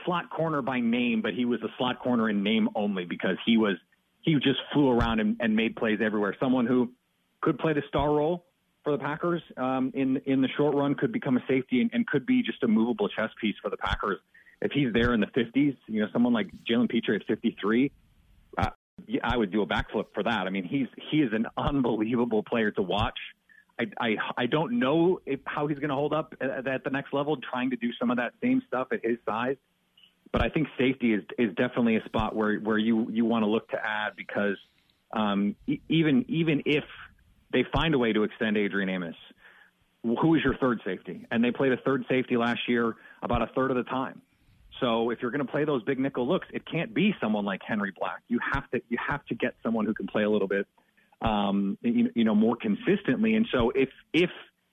slot 0.04 0.30
corner 0.30 0.62
by 0.62 0.82
name, 0.82 1.22
but 1.22 1.34
he 1.34 1.46
was 1.46 1.62
a 1.62 1.70
slot 1.78 2.00
corner 2.00 2.30
in 2.30 2.44
name 2.44 2.68
only 2.76 3.06
because 3.06 3.38
he 3.46 3.56
was 3.56 3.78
he 4.22 4.34
just 4.34 4.60
flew 4.74 4.90
around 4.90 5.22
and, 5.22 5.38
and 5.40 5.56
made 5.56 5.78
plays 5.78 6.00
everywhere. 6.04 6.36
Someone 6.38 6.66
who 6.66 6.92
could 7.40 7.58
play 7.58 7.72
the 7.72 7.84
star 7.88 8.12
role 8.12 8.46
for 8.84 8.92
the 8.92 8.98
Packers 8.98 9.42
um, 9.56 9.92
in 9.94 10.18
in 10.26 10.42
the 10.42 10.50
short 10.58 10.76
run, 10.76 10.96
could 10.96 11.14
become 11.14 11.38
a 11.38 11.44
safety 11.48 11.80
and, 11.80 11.92
and 11.94 12.06
could 12.08 12.26
be 12.26 12.44
just 12.44 12.62
a 12.64 12.68
movable 12.68 13.08
chess 13.08 13.30
piece 13.40 13.56
for 13.62 13.70
the 13.70 13.78
Packers 13.78 14.18
if 14.62 14.72
he's 14.72 14.92
there 14.94 15.14
in 15.14 15.20
the 15.20 15.28
50s, 15.28 15.78
you 15.88 16.02
know, 16.02 16.08
someone 16.12 16.34
like 16.34 16.48
Jalen 16.70 16.90
Pitre 16.90 17.16
at 17.16 17.26
53, 17.26 17.92
uh, 18.58 18.70
I 19.24 19.38
would 19.38 19.52
do 19.52 19.62
a 19.62 19.68
backflip 19.68 20.06
for 20.14 20.24
that. 20.24 20.48
I 20.48 20.50
mean, 20.50 20.66
he's 20.66 20.88
he 21.10 21.22
is 21.22 21.32
an 21.34 21.48
unbelievable 21.58 22.44
player 22.44 22.72
to 22.72 22.82
watch. 22.82 23.18
I 23.80 23.86
I, 24.00 24.16
I 24.38 24.46
don't 24.46 24.80
know 24.80 25.22
if, 25.26 25.40
how 25.46 25.68
he's 25.68 25.80
going 25.80 25.90
to 25.90 25.96
hold 25.96 26.14
up 26.14 26.36
at, 26.42 26.68
at 26.68 26.84
the 26.84 26.90
next 26.90 27.14
level, 27.14 27.38
trying 27.38 27.70
to 27.70 27.78
do 27.78 27.92
some 28.00 28.12
of 28.12 28.18
that 28.18 28.34
same 28.42 28.62
stuff 28.68 28.90
at 28.92 29.04
his 29.04 29.18
size. 29.26 29.56
But 30.32 30.44
I 30.44 30.50
think 30.50 30.68
safety 30.78 31.14
is 31.14 31.24
is 31.38 31.50
definitely 31.56 31.96
a 31.96 32.04
spot 32.06 32.36
where 32.36 32.58
where 32.58 32.78
you 32.78 33.08
you 33.10 33.26
want 33.26 33.44
to 33.44 33.48
look 33.50 33.70
to 33.70 33.78
add 33.78 34.16
because 34.18 34.58
um, 35.14 35.56
even 35.88 36.26
even 36.28 36.64
if 36.66 36.84
they 37.52 37.66
find 37.74 37.96
a 37.96 37.98
way 37.98 38.14
to 38.14 38.24
extend 38.24 38.58
Adrian 38.58 38.90
Amos, 38.90 39.16
who 40.04 40.36
is 40.36 40.44
your 40.44 40.56
third 40.58 40.82
safety? 40.86 41.26
And 41.32 41.44
they 41.44 41.52
played 41.52 41.72
a 41.72 41.78
third 41.78 42.06
safety 42.10 42.38
last 42.38 42.60
year 42.68 42.96
about 43.24 43.42
a 43.42 43.48
third 43.56 43.72
of 43.72 43.78
the 43.78 43.84
time. 43.84 44.22
So 44.80 45.10
if 45.10 45.22
you're 45.22 45.32
going 45.32 45.46
to 45.46 45.52
play 45.52 45.66
those 45.66 45.84
big 45.84 46.00
nickel 46.00 46.28
looks, 46.28 46.48
it 46.54 46.66
can't 46.66 46.94
be 46.94 47.14
someone 47.22 47.46
like 47.46 47.62
Henry 47.68 47.94
Black. 47.98 48.22
You 48.28 48.40
have 48.54 48.70
to 48.72 48.82
you 48.90 48.98
have 49.06 49.26
to 49.26 49.36
get 49.36 49.56
someone 49.64 49.86
who 49.86 49.94
can 49.94 50.08
play 50.08 50.24
a 50.24 50.30
little 50.30 50.48
bit, 50.48 50.68
um, 51.22 51.78
you, 51.82 52.10
you 52.16 52.24
know, 52.24 52.36
more 52.36 52.56
consistently. 52.56 53.36
And 53.36 53.48
so 53.52 53.72
if 53.76 53.90
if 54.14 54.30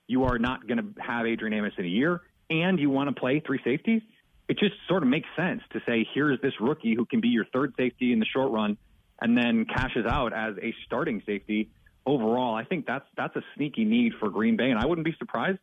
you 0.07 0.25
are 0.25 0.39
not 0.39 0.67
going 0.67 0.79
to 0.79 1.03
have 1.03 1.27
Adrian 1.27 1.53
Amos 1.53 1.73
in 1.79 1.85
a 1.85 1.89
year 1.89 2.21
and 2.49 2.79
you 2.79 2.91
want 2.91 3.09
to 3.15 3.19
play 3.19 3.41
three 3.45 3.61
safeties, 3.65 4.03
it 4.49 4.59
just 4.59 4.75
sort 4.89 5.03
of 5.03 5.09
makes 5.09 5.29
sense 5.35 5.63
to 5.73 5.81
say 5.87 6.07
here's 6.15 6.41
this 6.41 6.53
rookie 6.61 6.95
who 6.95 7.05
can 7.05 7.21
be 7.21 7.29
your 7.29 7.45
third 7.47 7.75
safety 7.77 8.13
in 8.13 8.21
the 8.21 8.27
short 8.27 8.53
run, 8.53 8.77
and 9.21 9.37
then 9.37 9.65
cashes 9.65 10.07
out 10.07 10.33
as 10.33 10.55
a 10.63 10.75
starting 10.85 11.23
safety. 11.27 11.71
Overall, 12.05 12.55
I 12.55 12.65
think 12.65 12.87
that's 12.87 13.07
that's 13.17 13.35
a 13.35 13.43
sneaky 13.57 13.85
need 13.85 14.13
for 14.21 14.31
Green 14.31 14.57
Bay, 14.57 14.71
and 14.71 14.79
I 14.79 14.87
wouldn't 14.87 15.05
be 15.05 15.17
surprised, 15.19 15.59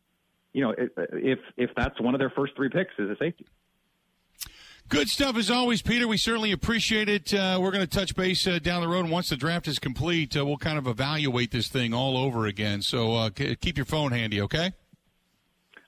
you 0.52 0.62
know, 0.62 0.74
if 0.76 1.38
if 1.56 1.70
that's 1.74 1.98
one 1.98 2.14
of 2.14 2.18
their 2.18 2.28
first 2.28 2.54
three 2.54 2.68
picks 2.68 2.92
is 2.98 3.08
a 3.08 3.16
safety. 3.16 3.46
Good 4.90 5.08
stuff 5.08 5.36
as 5.36 5.50
always, 5.50 5.80
Peter. 5.82 6.06
We 6.06 6.18
certainly 6.18 6.52
appreciate 6.52 7.08
it. 7.08 7.32
Uh, 7.32 7.58
we're 7.60 7.70
going 7.70 7.86
to 7.86 7.90
touch 7.90 8.14
base 8.14 8.46
uh, 8.46 8.58
down 8.58 8.82
the 8.82 8.88
road. 8.88 9.00
And 9.00 9.10
once 9.10 9.30
the 9.30 9.36
draft 9.36 9.66
is 9.66 9.78
complete, 9.78 10.36
uh, 10.36 10.44
we'll 10.44 10.58
kind 10.58 10.78
of 10.78 10.86
evaluate 10.86 11.50
this 11.50 11.68
thing 11.68 11.94
all 11.94 12.16
over 12.16 12.46
again. 12.46 12.82
So 12.82 13.14
uh, 13.14 13.30
keep 13.30 13.76
your 13.76 13.86
phone 13.86 14.12
handy, 14.12 14.42
okay? 14.42 14.72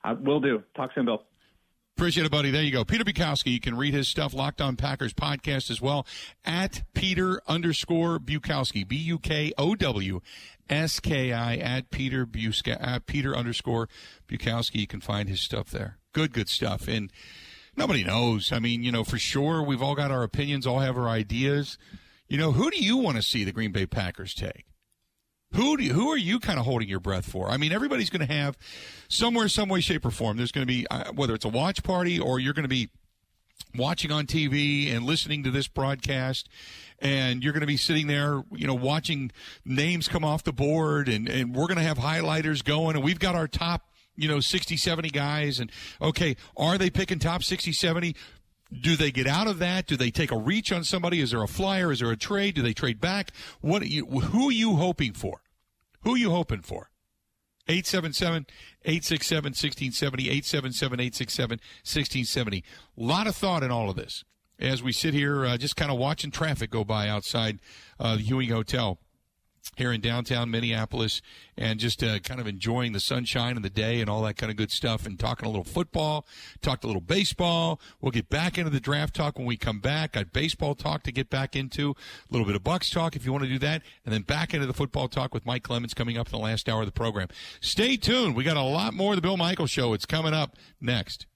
I 0.02 0.14
will 0.14 0.40
do. 0.40 0.62
Talk 0.74 0.92
soon, 0.94 1.04
Bill. 1.04 1.22
Appreciate 1.96 2.26
it, 2.26 2.32
buddy. 2.32 2.50
There 2.50 2.62
you 2.62 2.72
go. 2.72 2.85
Peter 2.85 3.04
Bukowski. 3.04 3.52
You 3.52 3.61
can 3.61 3.76
read 3.76 3.94
his 3.94 4.06
stuff, 4.06 4.35
Locked 4.35 4.61
On 4.61 4.76
Packers 4.76 5.14
podcast 5.14 5.70
as 5.70 5.80
well, 5.80 6.06
at 6.44 6.82
Peter 6.94 7.40
underscore 7.46 8.18
Bukowski. 8.18 8.87
B 8.87 8.96
U 8.96 9.18
K 9.18 9.52
O 9.56 9.74
W 9.74 10.20
S 10.68 11.00
K 11.00 11.32
I 11.32 11.56
at 11.56 11.90
Peter 11.90 12.26
Buska, 12.26 12.76
at 12.80 13.06
Peter 13.06 13.35
underscore 13.35 13.88
Bukowski. 14.28 14.80
You 14.80 14.87
can 14.87 15.00
find 15.00 15.28
his 15.28 15.40
stuff 15.40 15.70
there. 15.70 15.96
Good, 16.12 16.32
good 16.32 16.48
stuff. 16.48 16.87
And 16.87 17.11
nobody 17.77 18.05
knows. 18.05 18.53
I 18.53 18.59
mean, 18.59 18.83
you 18.83 18.93
know, 18.93 19.05
for 19.05 19.19
sure, 19.19 19.62
we've 19.62 19.83
all 19.83 19.95
got 19.95 20.11
our 20.11 20.23
opinions, 20.23 20.67
all 20.67 20.81
have 20.81 20.97
our 20.97 21.09
ideas. 21.09 21.79
You 22.29 22.39
know, 22.39 22.53
who 22.53 22.71
do 22.71 22.83
you 22.83 22.97
want 22.97 23.17
to 23.17 23.23
see 23.23 23.45
the 23.45 23.53
Green 23.53 23.73
Bay 23.73 23.87
Packers 23.87 24.35
take? 24.35 24.65
Who 25.53 25.77
do 25.77 25.85
you, 25.85 25.93
who 25.93 26.09
are 26.11 26.17
you 26.17 26.41
kind 26.41 26.59
of 26.59 26.65
holding 26.65 26.89
your 26.89 27.01
breath 27.01 27.31
for? 27.31 27.49
I 27.49 27.57
mean, 27.57 27.73
everybody's 27.73 28.11
going 28.11 28.27
to 28.27 28.33
have 28.33 28.59
somewhere, 29.09 29.49
some 29.49 29.69
way, 29.69 29.81
shape, 29.81 30.05
or 30.05 30.11
form. 30.11 30.37
There's 30.37 30.53
going 30.53 30.67
to 30.67 30.73
be 30.73 30.87
uh, 30.91 31.12
whether 31.12 31.35
it's 31.35 31.45
a 31.45 31.49
watch 31.49 31.83
party 31.83 32.19
or 32.19 32.41
you're 32.41 32.53
going 32.53 32.65
to 32.65 32.69
be 32.69 32.91
watching 33.75 34.11
on 34.11 34.27
TV 34.27 34.95
and 34.95 35.05
listening 35.05 35.43
to 35.45 35.51
this 35.51 35.69
broadcast 35.69 36.49
and 36.99 37.43
you're 37.43 37.53
going 37.53 37.61
to 37.61 37.67
be 37.67 37.77
sitting 37.77 38.07
there, 38.07 38.43
you 38.53 38.67
know, 38.67 38.75
watching 38.75 39.31
names 39.65 40.09
come 40.09 40.25
off 40.25 40.45
the 40.45 40.53
board 40.53 41.09
and, 41.09 41.29
and 41.29 41.55
we're 41.55 41.67
going 41.67 41.77
to 41.77 41.83
have 41.83 41.99
highlighters 41.99 42.65
going 42.65 42.97
and 42.97 43.05
we've 43.05 43.19
got 43.19 43.35
our 43.35 43.47
top, 43.47 43.91
you 44.16 44.29
know, 44.29 44.40
60, 44.40 44.76
70 44.76 45.11
guys. 45.11 45.59
And 45.59 45.70
okay, 46.00 46.37
are 46.57 46.79
they 46.79 46.90
picking 46.90 47.18
top 47.18 47.42
60, 47.42 47.72
70? 47.72 48.16
Do 48.72 48.96
they 48.96 49.11
get 49.11 49.26
out 49.26 49.46
of 49.46 49.59
that? 49.61 49.87
Do 49.87 49.96
they 49.96 50.11
take 50.11 50.33
a 50.33 50.37
reach 50.37 50.72
on 50.72 50.83
somebody? 50.83 51.20
Is 51.20 51.31
there 51.31 51.42
a 51.42 51.48
flyer? 51.48 51.92
Is 51.92 52.00
there 52.00 52.11
a 52.11 52.16
trade? 52.16 52.55
Do 52.57 52.62
they 52.62 52.72
trade 52.72 53.00
back? 53.00 53.31
What 53.61 53.83
are 53.83 53.87
you, 53.87 54.07
who 54.07 54.48
are 54.48 54.52
you 54.52 54.76
hoping 54.76 55.12
for? 55.12 55.42
Who 56.02 56.14
are 56.14 56.18
you 56.18 56.31
hoping 56.31 56.62
for? 56.62 56.90
877 57.68 58.46
867 58.85 59.44
1670, 59.50 60.31
877 60.31 61.00
867 61.00 61.59
1670. 61.83 62.64
A 62.96 63.02
lot 63.02 63.26
of 63.26 63.35
thought 63.35 63.62
in 63.62 63.70
all 63.70 63.90
of 63.90 63.96
this 63.96 64.24
as 64.59 64.83
we 64.83 64.92
sit 64.92 65.14
here 65.14 65.44
uh, 65.44 65.57
just 65.57 65.76
kind 65.76 65.90
of 65.90 65.98
watching 65.98 66.31
traffic 66.31 66.70
go 66.70 66.85
by 66.85 67.09
outside 67.09 67.59
uh, 67.98 68.16
the 68.16 68.22
Hewing 68.22 68.50
Hotel 68.50 68.98
here 69.76 69.92
in 69.92 70.00
downtown 70.00 70.50
Minneapolis 70.50 71.20
and 71.57 71.79
just 71.79 72.02
uh, 72.02 72.18
kind 72.20 72.40
of 72.40 72.46
enjoying 72.46 72.92
the 72.92 73.00
sunshine 73.00 73.57
and 73.57 73.64
the 73.64 73.70
day 73.70 74.00
and 74.00 74.09
all 74.09 74.22
that 74.22 74.37
kind 74.37 74.50
of 74.50 74.57
good 74.57 74.70
stuff 74.70 75.07
and 75.07 75.18
talking 75.18 75.46
a 75.46 75.48
little 75.48 75.64
football, 75.64 76.26
talked 76.62 76.85
a 76.85 76.87
little 76.87 77.00
baseball. 77.00 77.81
We'll 78.00 78.12
get 78.12 78.29
back 78.29 78.59
into 78.59 78.70
the 78.70 78.81
draft 78.81 79.14
talk 79.14 79.38
when 79.38 79.46
we 79.46 79.57
come 79.57 79.81
back. 79.81 80.12
Got 80.12 80.33
baseball 80.33 80.74
talk 80.74 81.02
to 81.05 81.12
get 81.12 81.31
back 81.31 81.57
into, 81.57 81.90
a 81.90 82.33
little 82.33 82.46
bit 82.46 82.57
of 82.57 82.64
Bucks 82.64 82.90
talk 82.90 83.16
if 83.16 83.24
you 83.24 83.33
want 83.33 83.44
to 83.44 83.50
do 83.50 83.59
that, 83.61 83.83
and 84.05 84.12
then 84.12 84.22
back 84.22 84.55
into 84.55 84.66
the 84.66 84.74
football 84.74 85.09
talk 85.09 85.35
with 85.35 85.46
Mike 85.46 85.62
Clemens 85.62 85.94
coming 85.94 86.16
up 86.18 86.29
in 86.29 86.33
the 86.33 86.38
last 86.38 86.68
hour 86.68 86.81
of 86.81 86.87
the 86.87 86.92
program. 86.92 87.29
Stay 87.61 87.96
tuned. 87.96 88.37
We 88.37 88.44
got 88.44 88.57
a 88.57 88.62
lot 88.62 88.94
more 88.94 89.12
of 89.12 89.16
the 89.16 89.22
Bill 89.22 89.37
Michael 89.37 89.66
show. 89.66 89.92
It's 89.92 90.07
coming 90.07 90.35
up 90.35 90.57
next. 90.81 91.26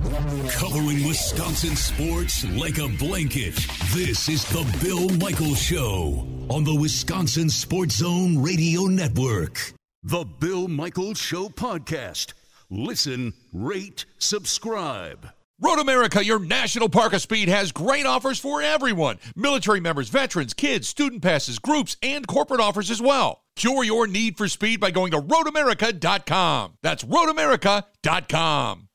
Covering 0.00 1.06
Wisconsin 1.06 1.74
sports 1.76 2.44
like 2.50 2.78
a 2.78 2.88
blanket. 2.88 3.54
This 3.92 4.28
is 4.28 4.44
the 4.50 4.64
Bill 4.82 5.08
Michaels 5.18 5.60
Show 5.60 6.26
on 6.48 6.64
the 6.64 6.74
Wisconsin 6.74 7.50
Sports 7.50 7.96
Zone 7.96 8.40
Radio 8.40 8.82
Network. 8.82 9.72
The 10.02 10.24
Bill 10.24 10.68
Michaels 10.68 11.18
Show 11.18 11.48
podcast. 11.48 12.34
Listen, 12.70 13.32
rate, 13.52 14.04
subscribe. 14.18 15.28
Road 15.60 15.80
America, 15.80 16.24
your 16.24 16.38
national 16.38 16.88
park 16.88 17.12
of 17.12 17.20
speed, 17.20 17.48
has 17.48 17.72
great 17.72 18.06
offers 18.06 18.38
for 18.38 18.62
everyone 18.62 19.18
military 19.36 19.80
members, 19.80 20.08
veterans, 20.08 20.54
kids, 20.54 20.88
student 20.88 21.20
passes, 21.20 21.58
groups, 21.58 21.96
and 22.02 22.26
corporate 22.26 22.60
offers 22.60 22.90
as 22.90 23.02
well. 23.02 23.42
Cure 23.56 23.84
your 23.84 24.06
need 24.06 24.38
for 24.38 24.48
speed 24.48 24.80
by 24.80 24.90
going 24.90 25.10
to 25.10 25.20
roadamerica.com. 25.20 26.78
That's 26.82 27.04
roadamerica.com. 27.04 28.88